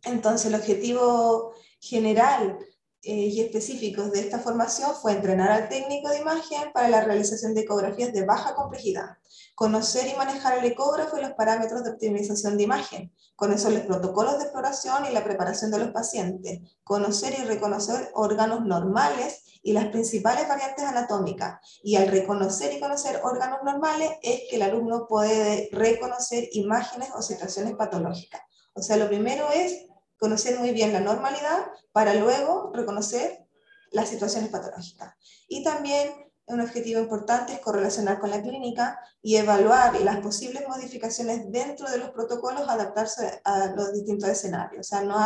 [0.03, 2.57] Entonces el objetivo general
[3.01, 7.53] eh, y específico de esta formación fue entrenar al técnico de imagen para la realización
[7.53, 9.17] de ecografías de baja complejidad,
[9.59, 14.37] conocer y manejar el ecógrafo y los parámetros de optimización de imagen, conocer los protocolos
[14.37, 19.87] de exploración y la preparación de los pacientes, conocer y reconocer órganos normales y las
[19.87, 21.59] principales variantes anatómicas.
[21.83, 27.21] Y al reconocer y conocer órganos normales es que el alumno puede reconocer imágenes o
[27.21, 28.39] situaciones patológicas.
[28.75, 33.45] O sea, lo primero es conocer muy bien la normalidad para luego reconocer
[33.91, 35.15] las situaciones patológicas.
[35.49, 41.51] Y también un objetivo importante es correlacionar con la clínica y evaluar las posibles modificaciones
[41.51, 44.87] dentro de los protocolos, adaptarse a los distintos escenarios.
[44.87, 45.19] O sea, no,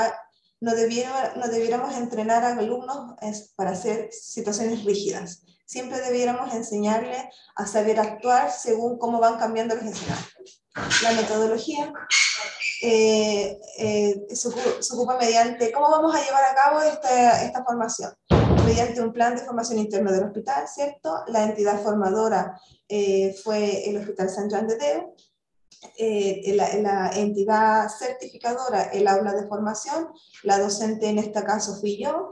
[0.59, 3.15] no, no debiéramos entrenar a alumnos
[3.55, 5.43] para hacer situaciones rígidas.
[5.65, 7.23] Siempre debiéramos enseñarles
[7.55, 10.63] a saber actuar según cómo van cambiando los escenarios.
[11.03, 11.93] La metodología
[12.81, 14.49] eh, eh, se,
[14.93, 18.11] ocupa mediante cómo vamos a llevar a cabo esta, esta formación
[18.73, 21.23] mediante un plan de formación interno del hospital, ¿cierto?
[21.27, 22.59] La entidad formadora
[22.89, 25.15] eh, fue el Hospital San Juan de Deo,
[25.99, 30.07] eh, la, la, entidad certificadora, el aula de formación,
[30.41, 32.31] la docente en este caso fui yo,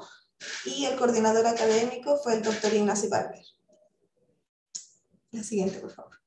[0.65, 3.45] y el coordinador académico fue el doctor Ignacio Barber.
[5.29, 6.20] La siguiente, por favor.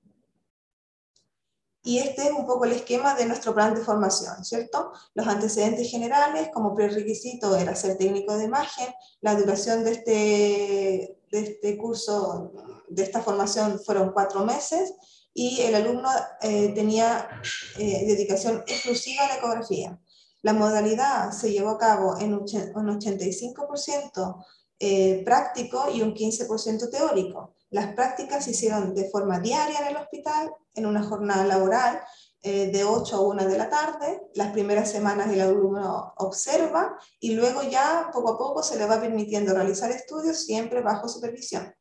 [1.86, 4.90] Y este es un poco el esquema de nuestro plan de formación, ¿cierto?
[5.12, 8.88] Los antecedentes generales, como prerequisito era ser técnico de imagen,
[9.20, 12.52] la duración de este, de este curso,
[12.88, 14.94] de esta formación fueron cuatro meses,
[15.34, 16.08] y el alumno
[16.40, 17.28] eh, tenía
[17.76, 20.00] eh, dedicación exclusiva a la ecografía.
[20.40, 24.44] La modalidad se llevó a cabo en un 85%
[24.78, 27.56] eh, práctico y un 15% teórico.
[27.74, 32.00] Las prácticas se hicieron de forma diaria en el hospital, en una jornada laboral
[32.40, 34.22] eh, de 8 a 1 de la tarde.
[34.34, 39.00] Las primeras semanas el alumno observa y luego ya poco a poco se le va
[39.00, 41.74] permitiendo realizar estudios siempre bajo supervisión.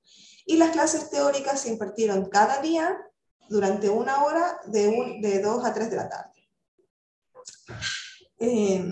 [0.48, 2.98] Y las clases teóricas se impartieron cada día
[3.48, 6.50] durante una hora de, de 2 a 3 de la tarde.
[8.40, 8.84] Eh,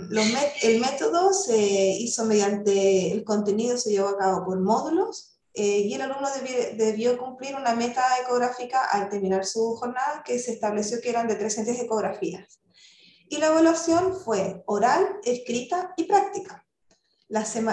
[0.62, 5.94] el método se hizo mediante el contenido, se llevó a cabo por módulos eh, y
[5.94, 6.30] el alumno
[6.76, 11.36] debió, cumplir una meta ecográfica al terminar su jornada que se estableció que eran de
[11.36, 12.62] 300 ecografías.
[13.28, 16.66] Y la evaluación fue oral, escrita y práctica.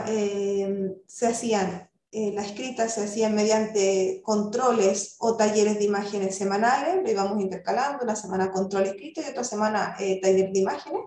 [0.09, 7.03] Eh, se hacían, eh, la escrita se hacía mediante controles o talleres de imágenes semanales,
[7.03, 11.03] lo íbamos intercalando, una semana control escrito y otra semana taller de imágenes.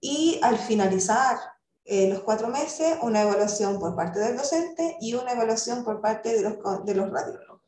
[0.00, 1.38] Y al finalizar
[1.84, 6.34] eh, los cuatro meses, una evaluación por parte del docente y una evaluación por parte
[6.34, 7.62] de los, de los radiólogos.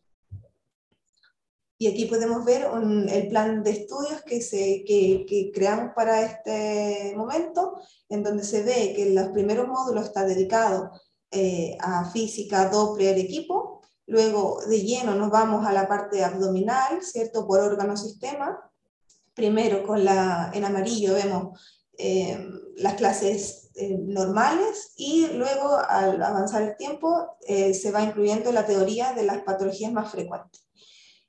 [1.77, 2.69] Y aquí podemos ver
[3.09, 8.63] el plan de estudios que, se, que, que, creamos para este momento, en donde se
[8.63, 10.93] ve que los primeros módulos está dedicado
[11.33, 13.75] eh, a física, Doppler, equipo,
[14.07, 17.47] Luego de lleno nos vamos a la parte abdominal, ¿cierto?
[17.47, 18.71] Por órgano sistema.
[19.33, 22.39] Primero con la, en amarillo vemos eh,
[22.77, 28.67] las clases eh, normales y luego al avanzar el tiempo eh, se va incluyendo la
[28.67, 30.65] teoría de las patologías más frecuentes.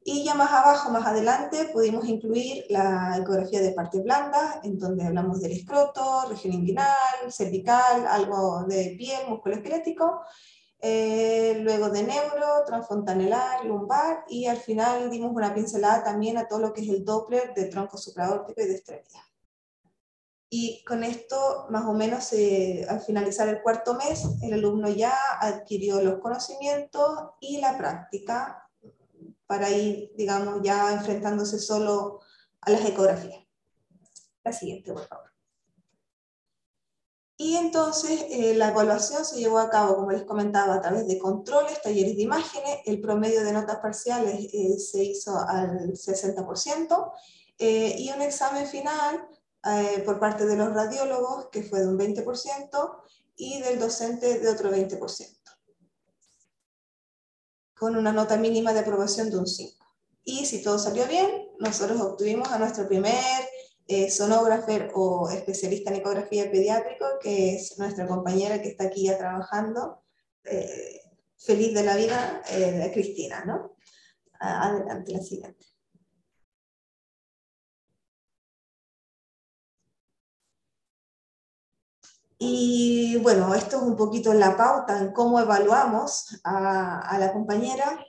[0.03, 5.03] Y ya más abajo, más adelante, pudimos incluir la ecografía de parte blanda, en donde
[5.03, 10.21] hablamos del escroto, región inguinal, cervical, algo de piel, músculo esquelético,
[10.79, 16.73] luego de neuro, transfontanelar, lumbar, y al final dimos una pincelada también a todo lo
[16.73, 19.24] que es el Doppler de tronco supraórtico y de extremidad.
[20.57, 25.13] Y con esto, más o menos, eh, al finalizar el cuarto mes, el alumno ya
[25.41, 28.65] adquirió los conocimientos y la práctica
[29.47, 32.21] para ir, digamos, ya enfrentándose solo
[32.61, 33.43] a las ecografías.
[34.45, 35.29] La siguiente, por favor.
[37.35, 41.19] Y entonces eh, la evaluación se llevó a cabo, como les comentaba, a través de
[41.19, 42.79] controles, talleres de imágenes.
[42.85, 47.11] El promedio de notas parciales eh, se hizo al 60%
[47.57, 49.27] y un examen final
[49.65, 53.01] eh, por parte de los radiólogos, que fue de un 20%,
[53.37, 55.37] y del docente de otro 20%,
[57.73, 59.85] con una nota mínima de aprobación de un 5.
[60.23, 63.13] Y si todo salió bien, nosotros obtuvimos a nuestro primer
[63.87, 69.17] eh, sonógrafo o especialista en ecografía pediátrico, que es nuestra compañera que está aquí ya
[69.17, 70.03] trabajando,
[70.43, 71.01] eh,
[71.37, 73.75] feliz de la vida, eh, Cristina, ¿no?
[74.39, 75.65] Adelante, la siguiente.
[82.47, 88.05] Y bueno, esto es un poquito la pauta en cómo evaluamos a, la compañera.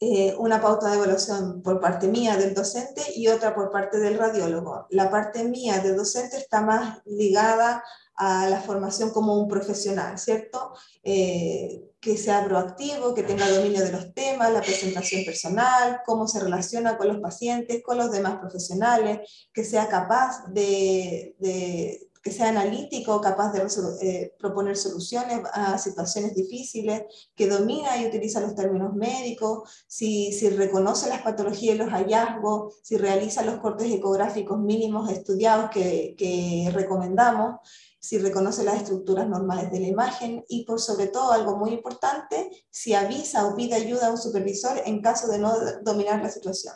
[0.00, 4.18] Eh, una pauta de evaluación por parte mía del docente y otra por parte del
[4.18, 4.86] radiólogo.
[4.88, 7.84] La parte mía del docente está más ligada
[8.16, 10.72] a la formación como un profesional, ¿cierto?
[11.04, 16.40] Eh, que sea proactivo, que tenga dominio de los temas, la presentación personal, cómo se
[16.40, 19.20] relaciona con los pacientes, con los demás profesionales,
[19.52, 23.66] que sea capaz de que sea analítico, capaz de
[24.02, 27.02] eh, proponer soluciones a situaciones difíciles,
[27.34, 32.78] que domina y utiliza los términos médicos, si, si reconoce las patologías y los hallazgos,
[32.82, 37.56] si realiza los cortes ecográficos mínimos estudiados que, que recomendamos,
[37.98, 42.50] si reconoce las estructuras normales de la imagen y por sobre todo algo muy importante,
[42.70, 46.74] si avisa o pide ayuda a un supervisor en caso de no dominar la situación.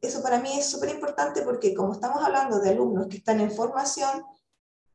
[0.00, 3.50] Eso para mí es súper importante porque como estamos hablando de alumnos que están en
[3.50, 4.22] formación,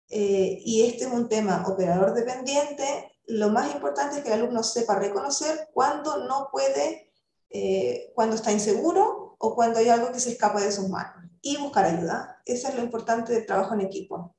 [0.10, 4.64] eh, y este es un tema operador dependiente, lo más importante es que el alumno
[4.64, 7.14] sepa reconocer cuando no puede,
[7.52, 11.58] eh, cuando está inseguro o cuando hay algo que se escapa de sus manos y
[11.58, 12.42] buscar ayuda.
[12.44, 14.36] Eso es lo importante del trabajo en equipo.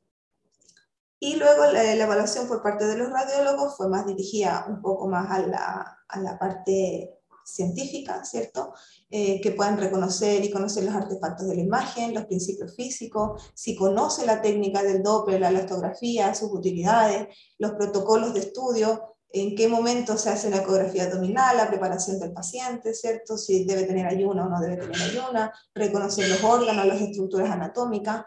[1.21, 5.07] Y luego la, la evaluación por parte de los radiólogos fue más dirigida un poco
[5.07, 8.73] más a la, a la parte científica, ¿cierto?
[9.11, 13.75] Eh, que puedan reconocer y conocer los artefactos de la imagen, los principios físicos, si
[13.75, 19.69] conoce la técnica del Doppler, la elastografía, sus utilidades, los protocolos de estudio, en qué
[19.69, 23.37] momento se hace la ecografía abdominal, la preparación del paciente, ¿cierto?
[23.39, 28.25] Si debe tener ayuna o no debe tener ayuna, reconocer los órganos, las estructuras anatómicas,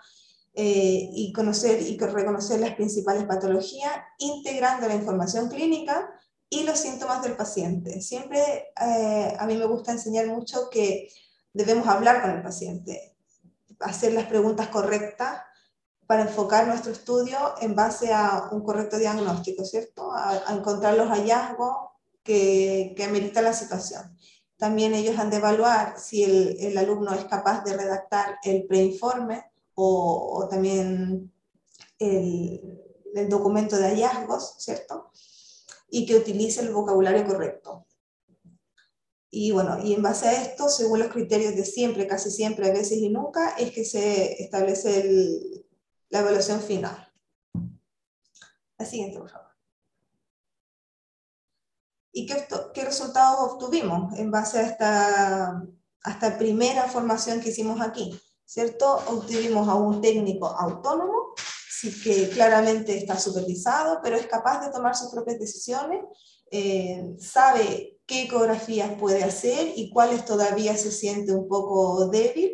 [0.55, 6.07] eh, y conocer y reconocer las principales patologías, integrando la información clínica
[6.53, 7.99] y los síntomas del paciente.
[8.01, 11.09] Siempre eh, a mí me gusta enseñar mucho que
[11.51, 13.15] debemos hablar con el paciente,
[13.79, 15.41] hacer las preguntas correctas
[16.05, 20.11] para enfocar nuestro estudio en base a un correcto diagnóstico, ¿cierto?
[20.13, 21.75] A, encontrar los hallazgos
[22.21, 24.15] que, que amerita la situación.
[24.57, 29.43] También ellos han de evaluar si el, el alumno es capaz de redactar el preinforme
[29.73, 31.33] o, o también
[31.97, 32.79] el,
[33.15, 35.11] el documento de hallazgos, ¿cierto?
[35.95, 37.85] Y que utilice el vocabulario correcto.
[39.29, 42.73] Y bueno, y en base a esto, según los criterios de siempre, casi siempre, a
[42.73, 45.63] veces y nunca, es que se establece
[46.09, 47.13] la evaluación final.
[48.79, 49.51] La siguiente, por favor.
[52.11, 55.49] ¿Y qué, qué, resultados obtuvimos en base a esta,
[56.03, 58.19] a esta primera formación que hicimos aquí?
[58.45, 58.95] ¿Cierto?
[59.09, 61.22] Obtuvimos a un técnico autónomo
[62.03, 66.01] que claramente está supervisado, pero es capaz de tomar sus propias decisiones,
[66.51, 72.51] eh, sabe qué ecografías puede hacer y cuáles todavía se siente un poco débil.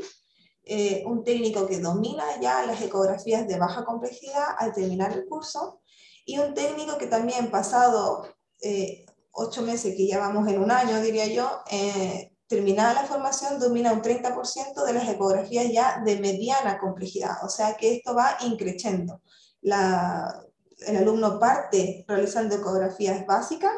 [0.64, 5.82] Eh, un técnico que domina ya las ecografías de baja complejidad al terminar el curso
[6.26, 8.28] y un técnico que también pasado
[8.62, 11.50] eh, ocho meses, que ya vamos en un año, diría yo,
[12.50, 17.78] terminada la formación, domina un 30% de las ecografías ya de mediana complejidad, o sea
[17.78, 19.22] que esto va increciendo.
[19.62, 23.72] el alumno parte realizando ecografías básicas,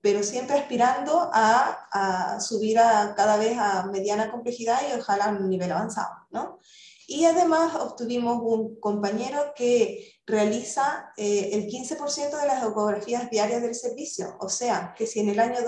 [0.00, 5.30] pero siempre aspirando a, a, subir a cada vez a mediana complejidad y ojalá a
[5.30, 6.58] un nivel avanzado, ¿no?
[7.06, 13.74] Y además obtuvimos un compañero que realiza eh, el 15% de las ecografías diarias del
[13.74, 15.62] servicio, o sea, que si en el año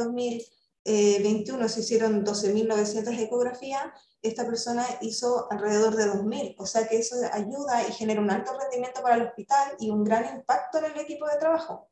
[0.84, 3.84] 2021 se hicieron 12.900 ecografías,
[4.22, 8.52] esta persona hizo alrededor de 2.000, o sea que eso ayuda y genera un alto
[8.58, 11.88] rendimiento para el hospital y un gran impacto en el equipo de trabajo.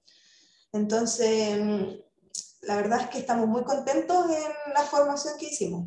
[0.73, 1.59] Entonces,
[2.63, 5.87] la verdad es que estamos muy contentos en la formación que hicimos.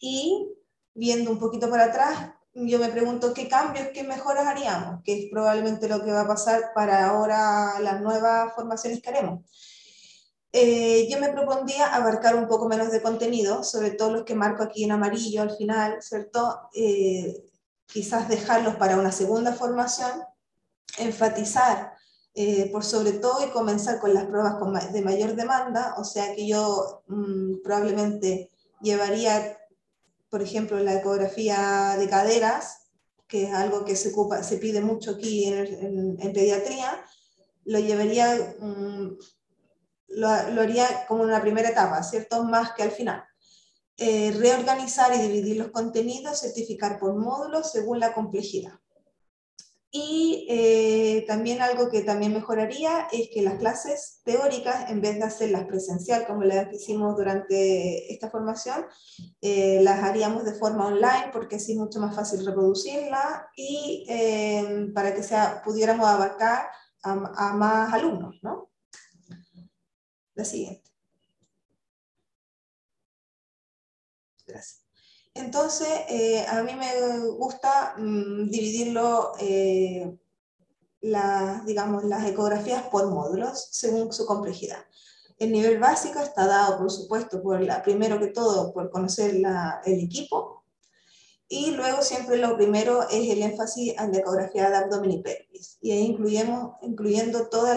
[0.00, 0.54] Y
[0.94, 5.30] viendo un poquito para atrás, yo me pregunto qué cambios, qué mejoras haríamos, que es
[5.30, 9.44] probablemente lo que va a pasar para ahora las nuevas formaciones que haremos.
[10.52, 14.62] Eh, yo me propondría abarcar un poco menos de contenido, sobre todo los que marco
[14.62, 16.68] aquí en amarillo al final, ¿cierto?
[16.74, 17.44] Eh,
[17.86, 20.22] quizás dejarlos para una segunda formación,
[20.98, 21.92] enfatizar
[22.34, 26.46] eh, por sobre todo y comenzar con las pruebas de mayor demanda, o sea que
[26.46, 29.58] yo mm, probablemente llevaría,
[30.30, 32.90] por ejemplo, la ecografía de caderas,
[33.26, 37.02] que es algo que se, ocupa, se pide mucho aquí en, pediatría,
[37.64, 39.18] lo llevaría, mm,
[40.08, 42.44] lo, haría como una primera etapa, ¿cierto?
[42.44, 43.24] Más que al final.
[43.96, 48.74] Eh, reorganizar y dividir los contenidos, certificar por módulos según la complejidad.
[49.90, 55.24] Y eh, también algo que también mejoraría es que las clases teóricas, en vez de
[55.24, 58.84] hacerlas presencial como las hicimos durante esta formación,
[59.40, 64.04] eh, las haríamos de forma online porque así es mucho más fácil reproducirla y
[64.94, 66.68] para que sea, pudiéramos abarcar
[67.02, 68.36] a, a más alumnos.
[68.42, 68.67] ¿no?
[70.38, 70.88] La siguiente.
[74.46, 74.84] Gracias.
[75.34, 80.16] Entonces, eh, a mí me gusta mm, dividirlo, eh,
[81.66, 84.78] digamos, las ecografías por módulos según su complejidad.
[85.38, 89.34] El nivel básico está dado, por supuesto, por la, primero que todo, por conocer
[89.86, 90.62] el equipo,
[91.48, 95.78] y luego siempre lo primero es el énfasis en la ecografía de abdomen y pelvis,
[95.80, 97.76] y ahí incluyendo todos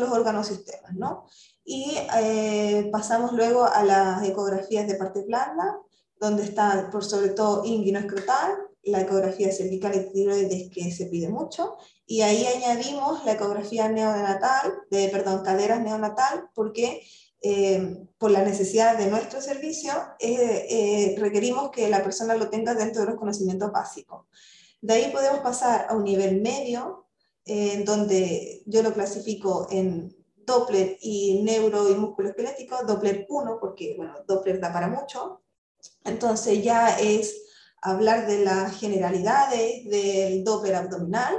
[0.00, 1.26] los órganos sistemas, ¿no?
[1.64, 5.78] Y eh, pasamos luego a las ecografías de parte blanda,
[6.20, 8.52] donde está por sobre todo inguino escrotal,
[8.82, 14.74] la ecografía cervical y tiroides que se pide mucho, y ahí añadimos la ecografía neonatal,
[14.90, 17.02] de, perdón, caderas neonatal, porque
[17.40, 23.02] eh, por la necesidad de nuestro servicio eh, requerimos que la persona lo tenga dentro
[23.02, 24.26] de los conocimientos básicos.
[24.82, 27.06] De ahí podemos pasar a un nivel medio,
[27.46, 30.14] en donde yo lo clasifico en
[30.46, 35.42] Doppler y neuro y músculo esquelético, Doppler 1, porque bueno, Doppler da para mucho,
[36.04, 37.42] entonces ya es
[37.82, 41.34] hablar de las generalidades del Doppler abdominal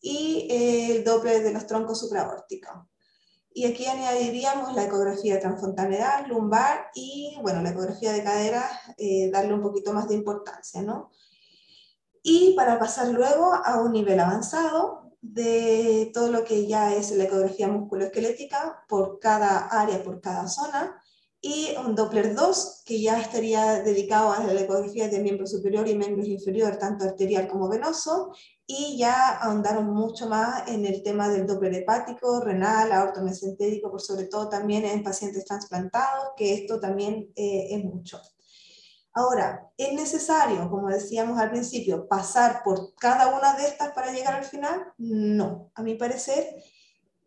[0.00, 2.72] y el Doppler de los troncos supraórticos.
[3.52, 8.68] Y aquí añadiríamos la ecografía transfontaneral, lumbar y, bueno, la ecografía de cadera,
[8.98, 11.10] eh, darle un poquito más de importancia, ¿no?
[12.22, 17.24] Y para pasar luego a un nivel avanzado de todo lo que ya es la
[17.24, 21.02] ecografía musculoesquelética por cada área, por cada zona,
[21.40, 25.94] y un Doppler 2, que ya estaría dedicado a la ecografía de miembro superior y
[25.94, 28.32] miembro inferior, tanto arterial como venoso,
[28.66, 34.24] y ya ahondaron mucho más en el tema del Doppler hepático, renal, aortomesentérico, por sobre
[34.24, 38.20] todo también en pacientes trasplantados, que esto también eh, es mucho.
[39.16, 44.34] Ahora, ¿es necesario, como decíamos al principio, pasar por cada una de estas para llegar
[44.34, 44.92] al final?
[44.98, 46.54] No, a mi parecer,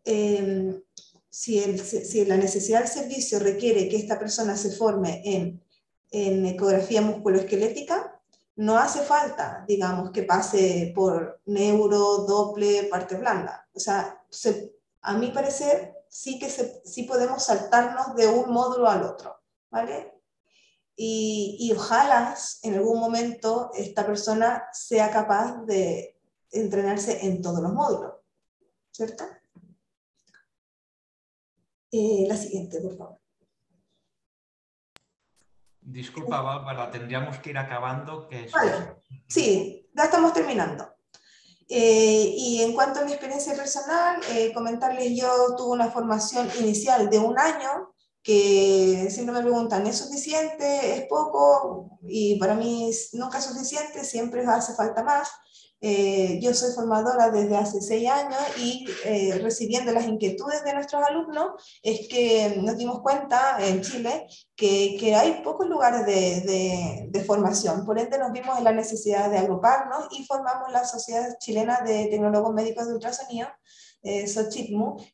[0.05, 0.83] eh,
[1.31, 5.63] si, la necesidad del servicio requiere que esta persona se forme en,
[6.11, 8.21] en ecografía musculoesquelética,
[8.57, 13.67] no hace falta, digamos, que pase por neuro, doble, parte blanda.
[13.73, 14.23] O sea,
[15.01, 19.39] a mi parecer, sí que sí podemos saltarnos de un módulo al otro,
[19.71, 20.18] ¿vale?
[21.01, 26.19] Y, y, ojalá en algún momento esta persona sea capaz de
[26.51, 28.15] entrenarse en todos los módulos,
[28.91, 29.23] ¿cierto?
[31.91, 33.19] Eh, la siguiente, por favor.
[35.79, 38.27] Disculpa, Bárbara, tendríamos que ir acabando.
[38.27, 38.49] Que
[39.27, 40.95] Sí, ya estamos terminando.
[41.67, 47.09] Eh, y en cuanto a mi experiencia personal, eh, comentarles, yo tuve una formación inicial
[47.09, 47.93] de un año,
[48.23, 50.95] que siempre me preguntan, ¿es suficiente?
[50.95, 51.99] ¿Es poco?
[52.03, 55.29] Y para mí nunca es suficiente, siempre hace falta más.
[55.81, 61.01] Eh, yo soy formadora desde hace seis años y eh, recibiendo las inquietudes de nuestros
[61.01, 67.23] alumnos es que nos dimos cuenta en Chile que, que hay pocos lugares de, de,
[67.23, 67.85] formación.
[67.85, 72.07] Por ende nos vimos en la necesidad de agruparnos y formamos la Sociedad Chilena de
[72.07, 73.47] Tecnólogos Médicos de Ultrasonido,
[74.03, 74.25] eh,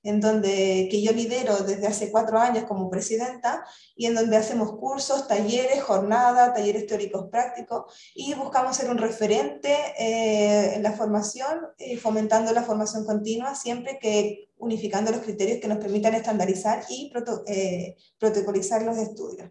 [0.04, 3.66] en donde, que yo lidero desde hace cuatro años como presidenta,
[3.96, 9.76] y en donde hacemos cursos, talleres, jornadas, talleres teóricos prácticos, y buscamos ser un referente
[9.98, 15.68] eh, en la formación, eh, fomentando la formación continua, siempre que unificando los criterios que
[15.68, 17.12] nos permitan estandarizar y
[17.48, 19.50] eh, protocolizar los estudios.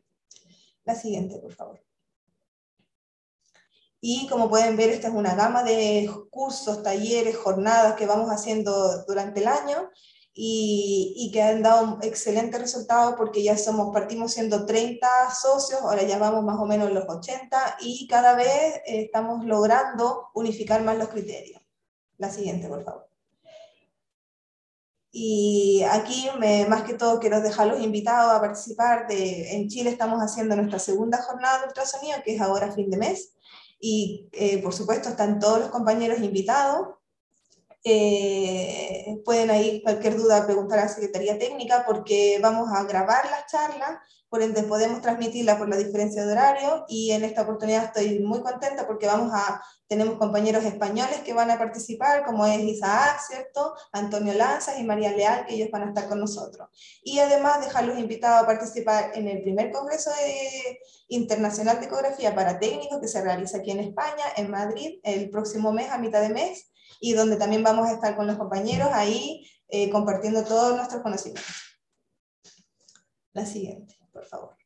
[0.85, 1.84] La siguiente, por favor.
[4.07, 9.03] Y como pueden ver, esta es una gama de cursos, talleres, jornadas que vamos haciendo
[9.07, 9.89] durante el año
[10.35, 16.03] y, que han dado un excelente resultado porque ya somos, partimos siendo 30 socios, ahora
[16.03, 21.09] ya vamos más o menos los 80 y cada vez estamos logrando unificar más los
[21.09, 21.63] criterios.
[22.19, 23.09] La siguiente, por favor.
[25.13, 26.29] Y aquí,
[26.69, 29.07] más que todo, quiero dejarlos invitados a participar.
[29.07, 32.99] De, en Chile estamos haciendo nuestra segunda jornada de ultrasonido, que es ahora fin de
[32.99, 33.34] mes
[33.87, 36.89] y eh, por supuesto están todos los compañeros invitados.
[37.85, 43.45] Eh, pueden ahí cualquier duda preguntar a la Secretaría Técnica porque vamos a grabar las
[43.47, 43.99] charlas,
[44.35, 48.43] por ende podemos transmitirlas por la diferencia de horario y en esta oportunidad estoy muy
[48.43, 53.77] contenta porque vamos a, tenemos compañeros españoles que van a participar, como es Isaac, ¿cierto?
[53.93, 56.69] Antonio Lanzas y María Leal, que ellos van a estar con nosotros.
[57.05, 60.11] Y además dejarlos invitados a participar en el primer Congreso
[61.07, 65.71] Internacional de Ecografía para Técnicos que se realiza aquí en España, en Madrid, el próximo
[65.71, 69.49] mes, a mitad de mes, y donde también vamos a estar con los compañeros ahí
[69.69, 71.55] eh, compartiendo todos nuestros conocimientos.
[73.33, 74.57] La siguiente, por favor.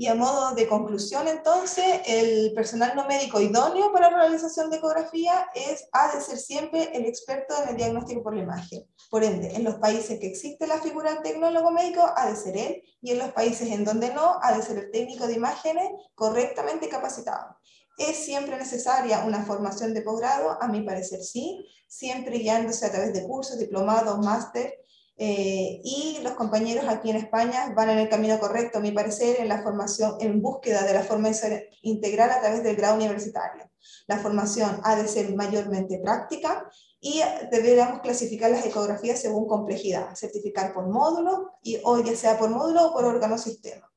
[0.00, 4.78] Y a modo de conclusión, entonces, el personal no médico idóneo para la realización de
[4.78, 8.88] ecografía es, ha de ser siempre el experto en el diagnóstico por la imagen.
[9.10, 12.56] Por ende, en los países que existe la figura del tecnólogo médico, ha de ser
[12.56, 15.90] él, y en los países en donde no, ha de ser el técnico de imágenes
[16.14, 17.58] correctamente capacitado.
[17.98, 20.56] ¿Es siempre necesaria una formación de posgrado?
[20.62, 24.79] A mi parecer sí, siempre guiándose a través de cursos, diplomados, máster,
[25.22, 29.36] eh, y los compañeros aquí en España van en el camino correcto, a mi parecer,
[29.38, 33.70] en la formación, en búsqueda de la formación integral a través del grado universitario.
[34.06, 40.72] La formación ha de ser mayormente práctica y deberíamos clasificar las ecografías según complejidad, certificar
[40.72, 43.89] por módulo, y, o ya sea por módulo o por órgano sistema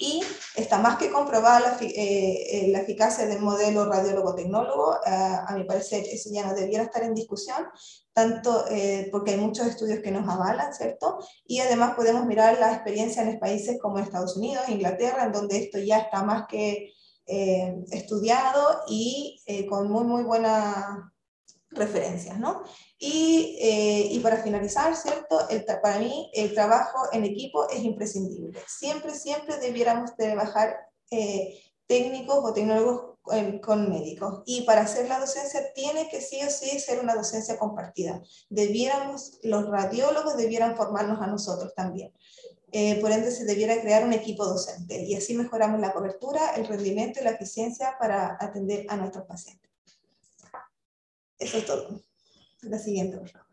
[0.00, 0.24] y
[0.56, 4.96] está más que comprobada la, eh, eh, la eficacia del modelo radiólogo-tecnólogo.
[5.06, 7.66] Eh, a mi parecer, eso ya no debiera estar en discusión,
[8.14, 8.64] tanto
[9.12, 11.18] porque hay muchos estudios que nos avalan, ¿cierto?
[11.44, 15.78] Y además podemos mirar la experiencia en países como Estados Unidos, Inglaterra, en donde esto
[15.78, 16.92] ya está más que
[17.26, 21.12] estudiado y con muy, muy buena
[21.70, 22.62] referencias, ¿no?
[22.98, 25.48] Y, eh, y, para finalizar, ¿cierto?
[25.48, 28.58] El, para mí el trabajo en equipo es imprescindible.
[28.66, 30.76] Siempre, siempre debiéramos trabajar
[31.10, 33.10] eh, técnicos o tecnólogos
[33.62, 34.42] con, médicos.
[34.46, 38.20] Y para hacer la docencia tiene que sí o sí ser una docencia compartida.
[38.48, 42.12] Debiéramos, los radiólogos debieran formarnos a nosotros también.
[42.72, 46.66] Eh, por ende, se debiera crear un equipo docente y así mejoramos la cobertura, el
[46.66, 49.69] rendimiento y la eficiencia para atender a nuestros pacientes.
[51.40, 52.04] Eso es todo.
[52.62, 53.48] La siguiente, por favor.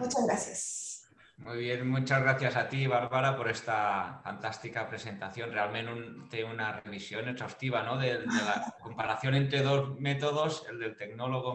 [0.00, 0.92] Muchas gracias.
[1.36, 5.50] Muy bien, muchas gracias a ti, Bárbara, por esta fantástica presentación.
[5.50, 7.98] Realmente una revisión exhaustiva ¿no?
[7.98, 11.54] de, la comparación entre dos métodos, el del tecnólogo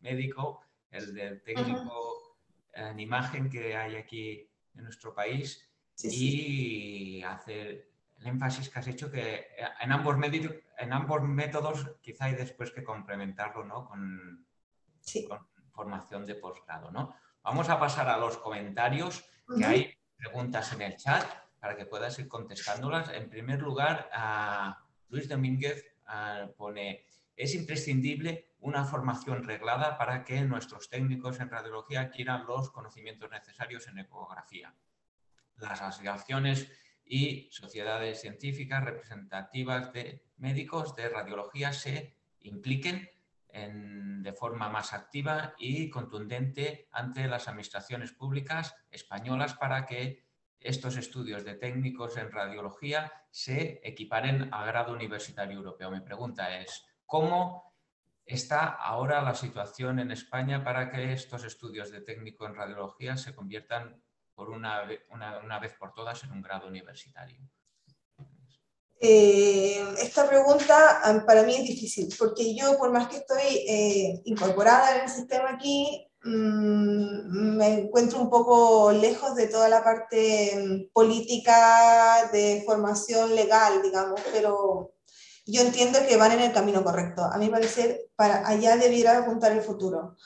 [0.00, 2.36] médico, el del técnico
[2.74, 5.66] en imagen que hay aquí en nuestro país
[6.02, 7.88] y hacer
[8.20, 9.48] el énfasis que has hecho que
[9.80, 10.16] en ambos,
[10.78, 13.86] en ambos métodos quizá hay después que complementarlo ¿no?
[13.86, 14.46] con,
[15.72, 16.90] formación de posgrado.
[16.90, 17.14] ¿no?
[17.42, 19.24] Vamos a pasar a los comentarios,
[19.56, 21.24] que hay preguntas en el chat
[21.60, 23.10] para que puedas ir contestándolas.
[23.10, 25.84] En primer lugar, a Luis Domínguez
[26.56, 27.06] pone,
[27.36, 33.86] es imprescindible una formación reglada para que nuestros técnicos en radiología adquieran los conocimientos necesarios
[33.86, 34.74] en ecografía.
[35.56, 36.70] Las asociaciones
[37.08, 43.10] y sociedades científicas representativas de médicos de radiología se impliquen
[43.52, 50.28] de forma más activa y contundente ante las administraciones públicas españolas para que
[50.60, 55.90] estos estudios de técnicos en radiología se equiparen a grado universitario europeo.
[55.90, 57.74] Mi pregunta es, ¿cómo
[58.26, 63.34] está ahora la situación en España para que estos estudios de técnico en radiología se
[63.34, 64.02] conviertan
[64.38, 64.88] por una,
[65.42, 67.40] una, vez por todas en un grado universitario?
[69.00, 74.94] Eh, esta pregunta para mí es difícil, porque yo, por más que estoy eh, incorporada
[74.94, 80.92] en el sistema aquí, mm, me encuentro un poco lejos de toda la parte mm,
[80.92, 84.92] política de formación legal, digamos, pero
[85.46, 87.24] yo entiendo que van en el camino correcto.
[87.24, 90.16] A mi parecer, para allá debiera apuntar el futuro.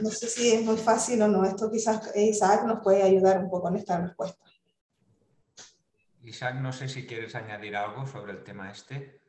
[0.00, 1.44] No sé si es muy fácil o no.
[1.44, 4.44] Esto quizás Isaac nos puede ayudar un poco en esta respuesta.
[6.22, 9.20] Isaac, no sé si quieres añadir algo sobre el tema este.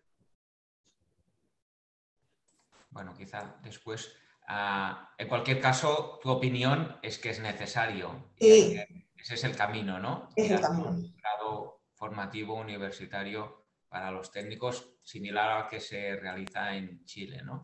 [2.89, 4.11] Bueno, quizá después.
[4.47, 8.31] Ah, en cualquier caso, tu opinión es que es necesario.
[8.39, 8.79] Sí.
[9.15, 10.29] Ese es el camino, ¿no?
[10.35, 10.89] Es el camino.
[10.89, 17.61] Un grado formativo universitario para los técnicos similar al que se realiza en Chile, ¿no?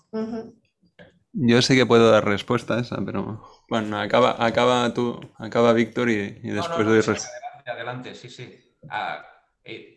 [1.34, 6.10] Yo sé que puedo dar respuesta a esa, pero bueno, acaba, acaba tú, acaba Víctor
[6.10, 7.28] y, después doy respuesta.
[7.28, 8.78] Adelante, adelante, sí, sí.
[8.88, 9.26] Ah,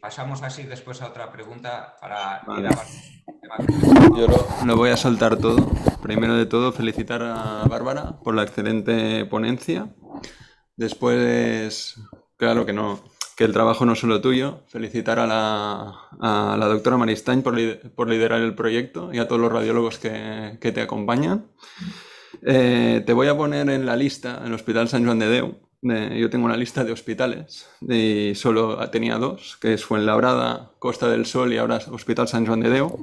[0.00, 2.42] pasamos así después a otra pregunta para
[4.16, 4.26] Yo
[4.64, 5.70] lo, voy a soltar todo.
[6.02, 9.94] Primero de todo, felicitar a Bárbara por la excelente ponencia.
[10.76, 12.00] Después,
[12.36, 13.02] claro que no,
[13.36, 14.62] que el trabajo no es solo tuyo.
[14.66, 17.54] Felicitar a la, doctora Maristain por,
[17.90, 21.46] por, liderar el proyecto y a todos los radiólogos que, te acompañan.
[22.42, 25.66] Eh, te voy a poner en la lista, en el Hospital San Juan de Deu,
[25.82, 31.26] yo tengo una lista de hospitales y solo tenía dos, que es Fuenlabrada, Costa del
[31.26, 32.98] Sol y ahora Hospital San Juan de Deo,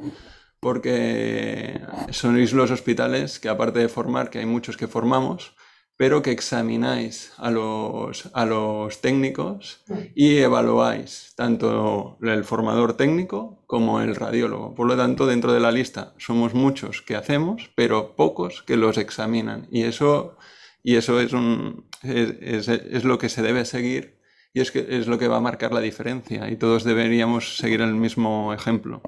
[0.60, 5.56] porque sois los hospitales que aparte de formar, que hay muchos que formamos,
[5.98, 9.84] pero que examináis a los, a los técnicos
[10.16, 14.74] y evaluáis tanto el formador técnico como el radiólogo.
[14.74, 18.98] Por lo tanto, dentro de la lista somos muchos que hacemos, pero pocos que los
[18.98, 19.68] examinan.
[19.72, 20.38] Y eso,
[20.82, 24.20] y eso es, un, es, es, lo que se debe seguir
[24.54, 27.82] y es, que, es lo que va a marcar la diferencia y todos deberíamos seguir
[27.82, 29.02] el mismo ejemplo.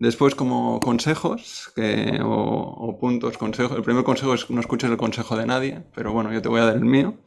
[0.00, 1.72] Después, como consejos
[2.22, 6.32] o, puntos, consejos, el primer consejo es no escuches el consejo de nadie, pero bueno,
[6.32, 7.18] yo te voy a dar el mío.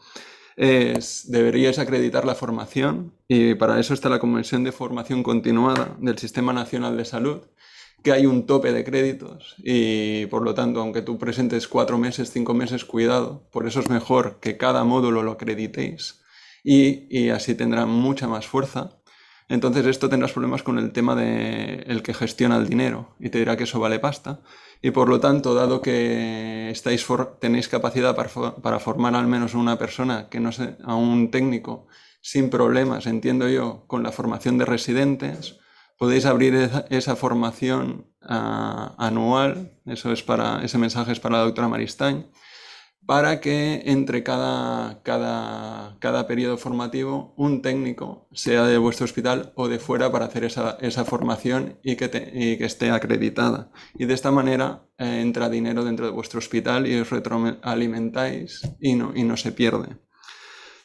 [0.56, 6.18] Es, deberíais acreditar la formación y para eso está la Comisión de Formación Continuada del
[6.18, 7.42] Sistema Nacional de Salud,
[8.04, 12.32] que hay un tope de créditos y por lo tanto, aunque tú presentes cuatro meses,
[12.32, 16.24] cinco meses, cuidado, por eso es mejor que cada módulo lo acreditéis
[16.64, 18.98] y, así tendrá mucha más fuerza.
[19.54, 23.38] Entonces esto tendrás problemas con el tema de el que gestiona el dinero y te
[23.38, 24.40] dirá que eso vale pasta.
[24.82, 27.06] Y por lo tanto, dado que estáis
[27.40, 31.86] tenéis capacidad para, para, formar al menos una persona, que no sé, a un técnico,
[32.20, 35.60] sin problemas, entiendo yo, con la formación de residentes,
[36.00, 36.56] podéis abrir
[36.90, 42.26] esa, formación ah, anual, eso es para, ese mensaje es para la doctora Maristain,
[43.06, 49.68] para que entre cada, cada, cada periodo formativo un técnico, sea de vuestro hospital o
[49.68, 53.72] de fuera, para hacer esa, esa formación y que, que, esté acreditada.
[53.96, 58.96] Y de esta manera eh, entra dinero dentro de vuestro hospital y os retroalimentáis y
[58.96, 59.98] no, y no se pierde.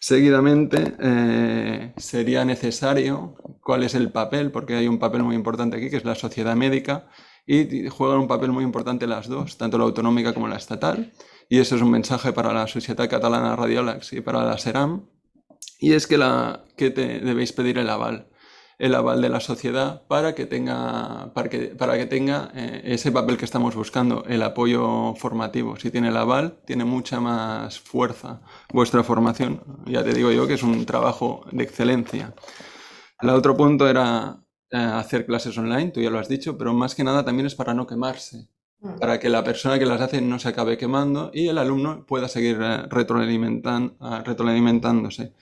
[0.01, 5.91] Seguidamente eh, sería necesario cuál es el papel, porque hay un papel muy importante aquí,
[5.91, 7.09] que es la sociedad médica,
[7.47, 11.13] y juegan un papel muy importante las dos, tanto la autonómica como la estatal,
[11.49, 15.07] y eso es un mensaje para la Sociedad Catalana Radiolax y para la SERAM,
[15.81, 18.29] y es que, la, que te, debéis pedir el aval
[18.79, 23.11] el aval de la sociedad para que tenga, para que, para que tenga eh, ese
[23.11, 25.77] papel que estamos buscando, el apoyo formativo.
[25.77, 28.41] Si tiene el aval, tiene mucha más fuerza
[28.73, 29.63] vuestra formación.
[29.87, 32.35] Ya te digo yo que es un trabajo de excelencia.
[33.21, 34.41] El otro punto era
[34.71, 37.57] eh, hacer clases online, tú ya lo has dicho, pero más que nada también es
[37.57, 38.49] para no quemarse.
[39.01, 42.29] Para que la persona que las hace no se acabe quemando y el alumno pueda
[42.29, 45.35] seguir eh, retroalimentándose.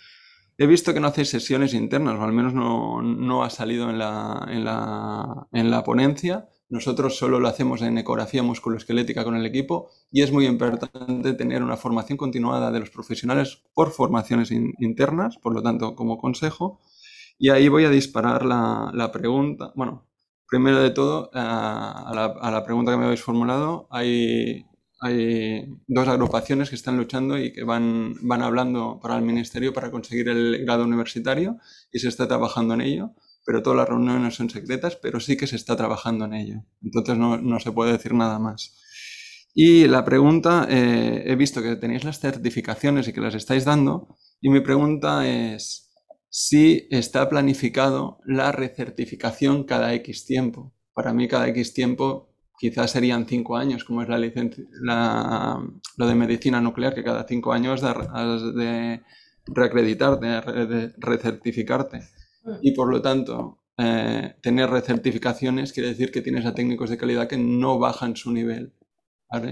[0.58, 5.46] He visto que no hacéis sesiones internas, o al menos no, ha salido en la,
[5.52, 6.48] en, la, ponencia.
[6.70, 11.62] Nosotros solo lo hacemos en ecografía musculoesquelética con el equipo y es muy importante tener
[11.62, 16.80] una formación continuada de los profesionales por formaciones internas, por lo tanto, como consejo.
[17.38, 19.74] Y ahí voy a disparar la, pregunta.
[19.76, 20.05] Bueno,
[20.48, 24.66] primero de todo, a la, pregunta que me habéis formulado, hay
[25.00, 29.90] hay dos agrupaciones que están luchando y que van, van hablando para el ministerio para
[29.90, 31.58] conseguir el grado universitario
[31.92, 33.10] y se está trabajando en ello,
[33.44, 36.64] pero todas las reuniones son secretas, pero sí que se está trabajando en ello.
[36.82, 38.74] Entonces no, no se puede decir nada más.
[39.54, 44.16] Y la pregunta, eh, he visto que tenéis las certificaciones y que las estáis dando,
[44.40, 45.85] y mi pregunta es
[46.38, 50.74] si está planificado la recertificación cada X tiempo.
[50.92, 52.28] Para mí cada X tiempo
[52.58, 57.54] quizás serían cinco años, como es la licencia, lo de medicina nuclear, que cada cinco
[57.54, 59.00] años has de
[59.46, 62.00] reacreditarte, de recertificarte.
[62.44, 62.58] Mm.
[62.60, 67.28] Y por lo tanto, eh, tener recertificaciones quiere decir que tienes a técnicos de calidad
[67.28, 68.74] que no bajan su nivel.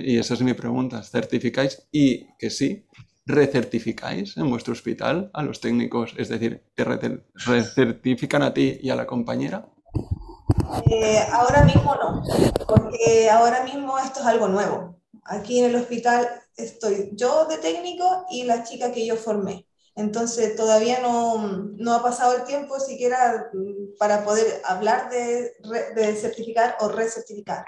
[0.02, 1.02] Y esa es mi pregunta.
[1.02, 1.88] ¿Certificáis?
[1.90, 2.84] Y que sí,
[3.26, 6.84] recertificáis en vuestro hospital a los técnicos, es decir, te
[7.34, 9.66] recertifican a ti y a la compañera.
[10.90, 12.22] Eh, ahora mismo no,
[12.66, 15.00] porque ahora mismo esto es algo nuevo.
[15.24, 19.66] aquí en el hospital estoy yo de técnico y la chica que yo formé.
[19.96, 25.52] Entonces todavía no, no ha pasado el tiempo siquiera mm, para poder hablar de,
[25.94, 27.64] de certificar o recertificar.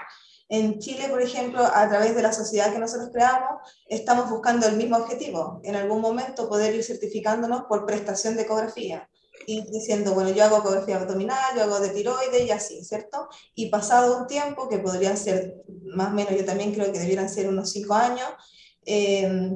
[0.49, 4.77] En Chile, por ejemplo, a través de la sociedad que nosotros creamos, estamos buscando el
[4.77, 9.09] mismo objetivo, en algún momento poder ir certificándonos por prestación de ecografía
[9.45, 13.27] y diciendo, bueno, yo hago ecografía abdominal, yo hago de tiroides y así, ¿cierto?
[13.55, 15.55] Y pasado un tiempo, que podrían ser
[15.95, 18.29] más o menos, yo también creo que debieran ser unos cinco años,
[18.85, 19.51] eh,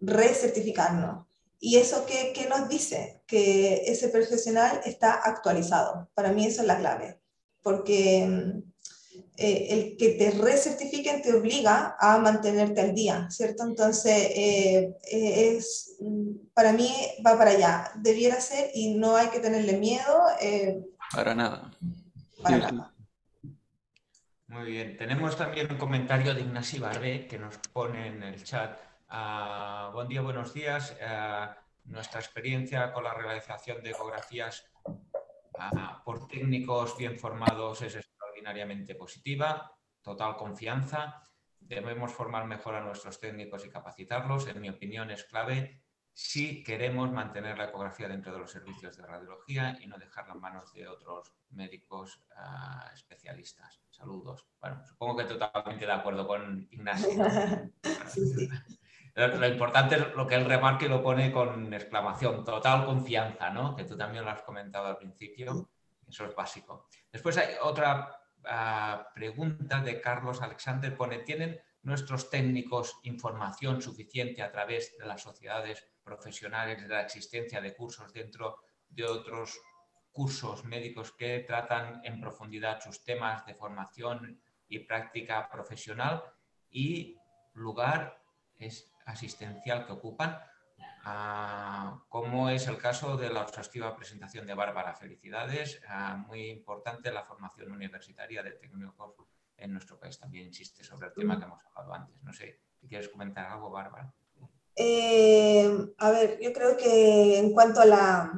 [0.00, 1.26] recertificarnos.
[1.58, 3.22] ¿Y eso qué, qué nos dice?
[3.26, 6.10] Que ese profesional está actualizado.
[6.14, 7.20] Para mí eso es la clave,
[7.62, 8.62] porque
[9.36, 13.64] eh, el que te recertifiquen te obliga a mantenerte al día, ¿cierto?
[13.64, 15.98] Entonces, eh, eh, es,
[16.54, 16.90] para mí
[17.24, 20.24] va para allá, debiera ser y no hay que tenerle miedo.
[21.12, 21.70] para nada.
[22.42, 22.92] Para nada.
[24.48, 28.78] Muy bien, tenemos también un comentario de Ignacio Barbé que nos pone en el chat.
[29.10, 30.96] Uh, buen día, buenos días.
[31.00, 31.52] Uh,
[31.92, 37.96] nuestra experiencia con la realización de ecografías uh, por técnicos bien formados es
[38.36, 39.72] extraordinariamente positiva,
[40.02, 41.22] total confianza.
[41.58, 44.46] Debemos formar mejor a nuestros técnicos y capacitarlos.
[44.46, 45.82] En mi opinión es clave
[46.12, 50.40] si queremos mantener la ecografía dentro de los servicios de radiología y no dejarla en
[50.40, 53.80] manos de otros médicos uh, especialistas.
[53.90, 54.46] Saludos.
[54.60, 57.10] Bueno, supongo que totalmente de acuerdo con Ignacio.
[58.06, 58.48] sí, sí.
[59.16, 63.74] Lo importante es lo que él remarca y lo pone con exclamación, total confianza, ¿no?
[63.74, 65.70] Que tú también lo has comentado al principio.
[66.06, 66.86] Eso es básico.
[67.10, 68.25] Después hay otra
[69.14, 75.86] pregunta de Carlos Alexander pone, ¿tienen nuestros técnicos información suficiente a través de las sociedades
[76.02, 79.58] profesionales de la existencia de cursos dentro de otros
[80.10, 86.24] cursos médicos que tratan en profundidad sus temas de formación y práctica profesional
[86.70, 87.16] y
[87.54, 88.22] lugar
[88.58, 90.38] es asistencial que ocupan?
[92.08, 94.94] Como es el caso de la exhaustiva presentación de Bárbara.
[94.94, 99.14] Felicidades, ah, muy importante la formación universitaria de técnicos
[99.56, 100.18] en nuestro país.
[100.18, 102.20] También insiste sobre el tema que hemos hablado antes.
[102.24, 104.12] No sé, quieres comentar algo, Bárbara.
[104.74, 108.32] Eh, a ver, yo creo que en cuanto a, la,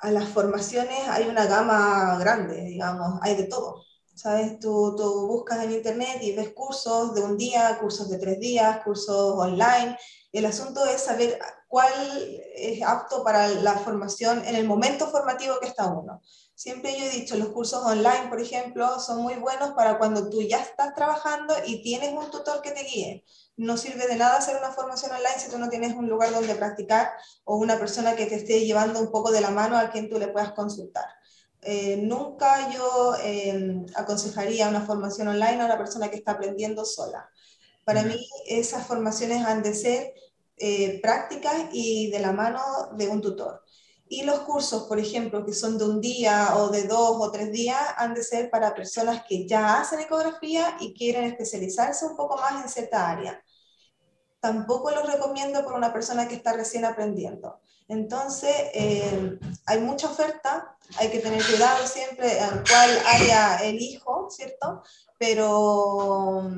[0.00, 3.84] a las formaciones hay una gama grande, digamos, hay de todo.
[4.14, 4.58] ¿Sabes?
[4.58, 8.82] Tú, tú buscas en internet y ves cursos de un día, cursos de tres días,
[8.84, 9.96] cursos online.
[10.32, 11.38] El asunto es saber
[11.72, 16.20] cuál es apto para la formación en el momento formativo que está uno.
[16.54, 20.42] Siempre yo he dicho, los cursos online, por ejemplo, son muy buenos para cuando tú
[20.42, 23.24] ya estás trabajando y tienes un tutor que te guíe.
[23.56, 26.54] No sirve de nada hacer una formación online si tú no tienes un lugar donde
[26.56, 27.10] practicar
[27.44, 30.18] o una persona que te esté llevando un poco de la mano a quien tú
[30.18, 31.06] le puedas consultar.
[31.62, 37.30] Eh, nunca yo eh, aconsejaría una formación online a una persona que está aprendiendo sola.
[37.86, 40.12] Para mí esas formaciones han de ser
[40.64, 42.60] eh, prácticas y de la mano
[42.92, 43.64] de un tutor.
[44.06, 47.50] Y los cursos, por ejemplo, que son de un día o de dos o tres
[47.50, 52.36] días, han de ser para personas que ya hacen ecografía y quieren especializarse un poco
[52.36, 53.42] más en cierta área.
[54.38, 57.58] Tampoco los recomiendo por una persona que está recién aprendiendo.
[57.88, 64.84] Entonces, eh, hay mucha oferta, hay que tener cuidado siempre en cuál área elijo, ¿cierto?
[65.18, 66.52] Pero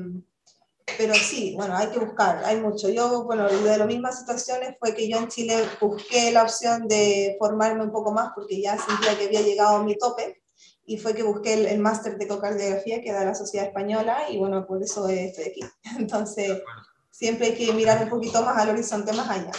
[0.97, 2.89] pero sí, bueno, hay que buscar, hay mucho.
[2.89, 7.35] Yo, bueno, de las mismas situaciones fue que yo en Chile busqué la opción de
[7.39, 10.41] formarme un poco más porque ya sentía que había llegado a mi tope
[10.85, 14.65] y fue que busqué el, máster de ecocardiografía que da la Sociedad Española y bueno,
[14.67, 15.61] por eso estoy aquí.
[15.97, 16.61] Entonces,
[17.09, 19.51] siempre hay que mirar un poquito más al horizonte más allá.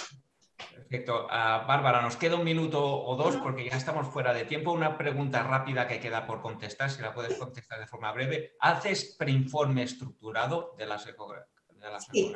[0.88, 1.26] Perfecto.
[1.30, 4.70] Ah, Bárbara, nos queda un minuto o dos porque ya estamos fuera de tiempo.
[4.70, 8.54] Una pregunta rápida que queda por contestar, si la puedes contestar de forma breve.
[8.60, 11.50] ¿Haces preinforme estructurado de las ecografías?
[12.12, 12.34] Sí.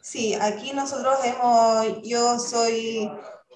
[0.00, 3.10] sí, aquí nosotros hemos, yo soy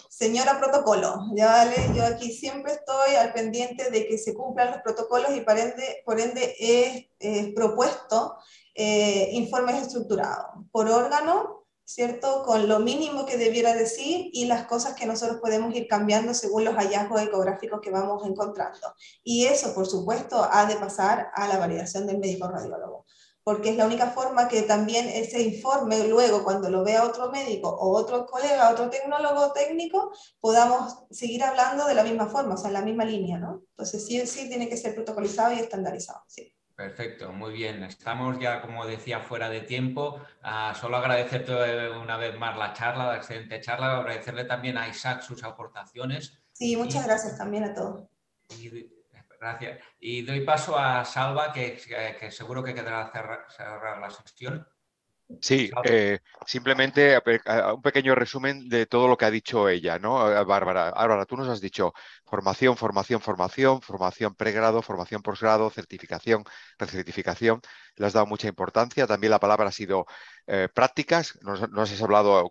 [0.09, 1.77] señora protocolo, ¿ya vale?
[1.95, 6.03] Yo aquí siempre estoy al pendiente de que se cumplan los protocolos y por ende,
[6.05, 8.37] por ende he, propuesto
[8.75, 12.43] eh, informes estructurados por órgano ¿cierto?
[12.45, 16.65] Con lo mínimo que debiera decir y las cosas que nosotros podemos ir cambiando según
[16.65, 18.95] los hallazgos ecográficos que vamos encontrando.
[19.23, 23.05] Y eso, por supuesto, ha de pasar a la validación del médico radiólogo,
[23.43, 27.69] porque es la única forma que también ese informe, luego cuando lo vea otro médico
[27.69, 30.11] o otro colega, otro tecnólogo técnico,
[30.41, 33.63] podamos seguir hablando de la misma forma, o sea, en la misma línea, ¿no?
[33.71, 36.54] Entonces sí, sí tiene que ser protocolizado y estandarizado, sí.
[36.75, 37.85] Perfecto, muy bien.
[37.85, 40.21] Estamos ya, como decía, fuera de tiempo.
[40.43, 45.23] Uh, solo agradecerte una vez más la charla, la excelente charla, agradecerle también a Isaac
[45.23, 46.37] sus aportaciones.
[46.53, 48.09] Sí, muchas gracias también a todos.
[48.59, 48.91] Y,
[49.41, 49.79] gracias.
[50.01, 51.79] Y doy paso a Salva, que,
[52.19, 54.67] que, seguro que quedará cerrar, cerrar la sesión.
[55.41, 57.19] Sí, eh, simplemente
[57.75, 60.19] un pequeño resumen de todo lo que ha dicho ella, ¿no?
[60.47, 61.93] Bárbara, Bárbara, tú nos has dicho
[62.25, 66.45] formación, formación, formación, formación pregrado, formación posgrado, certificación,
[66.79, 67.61] recertificación.
[67.97, 69.07] Le has dado mucha importancia.
[69.07, 70.07] También la palabra ha sido
[70.47, 71.39] eh, prácticas.
[71.43, 72.51] Nos, has hablado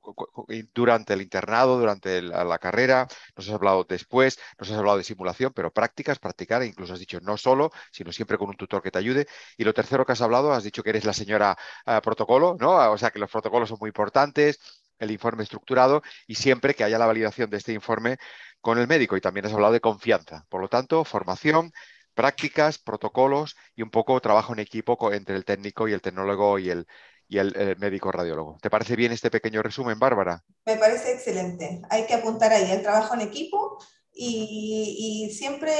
[0.74, 5.54] durante el internado, durante la, carrera, nos has hablado después, nos has hablado de simulación,
[5.54, 8.92] pero prácticas, practicar, e incluso has dicho no solo, sino siempre con un tutor que
[8.92, 9.28] te ayude.
[9.58, 12.92] Y lo tercero que has hablado, has dicho que eres la señora eh, protocolo, ¿no?
[12.92, 14.60] O sea que los protocolos son muy importantes,
[15.00, 18.18] el informe estructurado y siempre que haya la validación de este informe
[18.62, 19.18] con el médico.
[19.18, 20.46] Y también has hablado de confianza.
[20.50, 21.72] Por lo tanto, formación,
[22.14, 26.70] prácticas, protocolos y un poco trabajo en equipo entre el técnico y el tecnólogo y
[26.70, 26.88] el,
[27.28, 28.58] y el, médico radiólogo.
[28.62, 30.44] ¿Te parece bien este pequeño resumen, Bárbara?
[30.66, 31.82] Me parece excelente.
[31.90, 33.78] Hay que apuntar ahí el trabajo en equipo
[34.14, 35.74] y, y siempre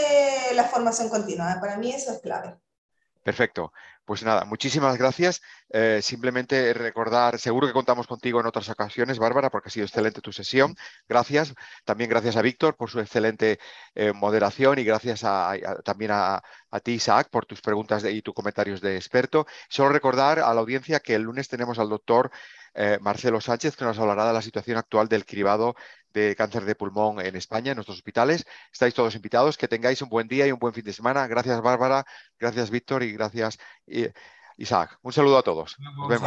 [0.54, 1.58] la formación continua.
[1.62, 2.58] Para mí eso es clave.
[3.24, 3.72] Perfecto.
[4.06, 5.42] Pues nada, muchísimas gracias.
[5.70, 10.20] Eh, simplemente recordar, seguro que contamos contigo en otras ocasiones, Bárbara, porque ha sido excelente
[10.20, 10.76] tu sesión.
[11.08, 11.54] Gracias.
[11.86, 13.60] También gracias a Víctor por su excelente
[13.96, 15.22] eh, moderación y gracias
[15.86, 16.42] también a,
[16.84, 19.46] ti, Isaac, por tus preguntas y tus comentarios de experto.
[19.70, 22.30] Solo recordar a la audiencia que el lunes tenemos al doctor
[22.74, 25.76] eh, Marcelo Sánchez, que nos hablará de la situación actual del cribado
[26.14, 28.46] de cáncer de pulmón en España, en nuestros hospitales.
[28.72, 29.58] Estáis todos invitados.
[29.58, 31.26] Que tengáis un buen día y un buen fin de semana.
[31.28, 32.06] Gracias, Bárbara.
[32.40, 33.02] Gracias, Víctor.
[33.04, 33.58] Y gracias,
[34.58, 35.00] Isaac.
[35.02, 35.76] Un saludo a todos.
[35.80, 36.22] Nos vemos.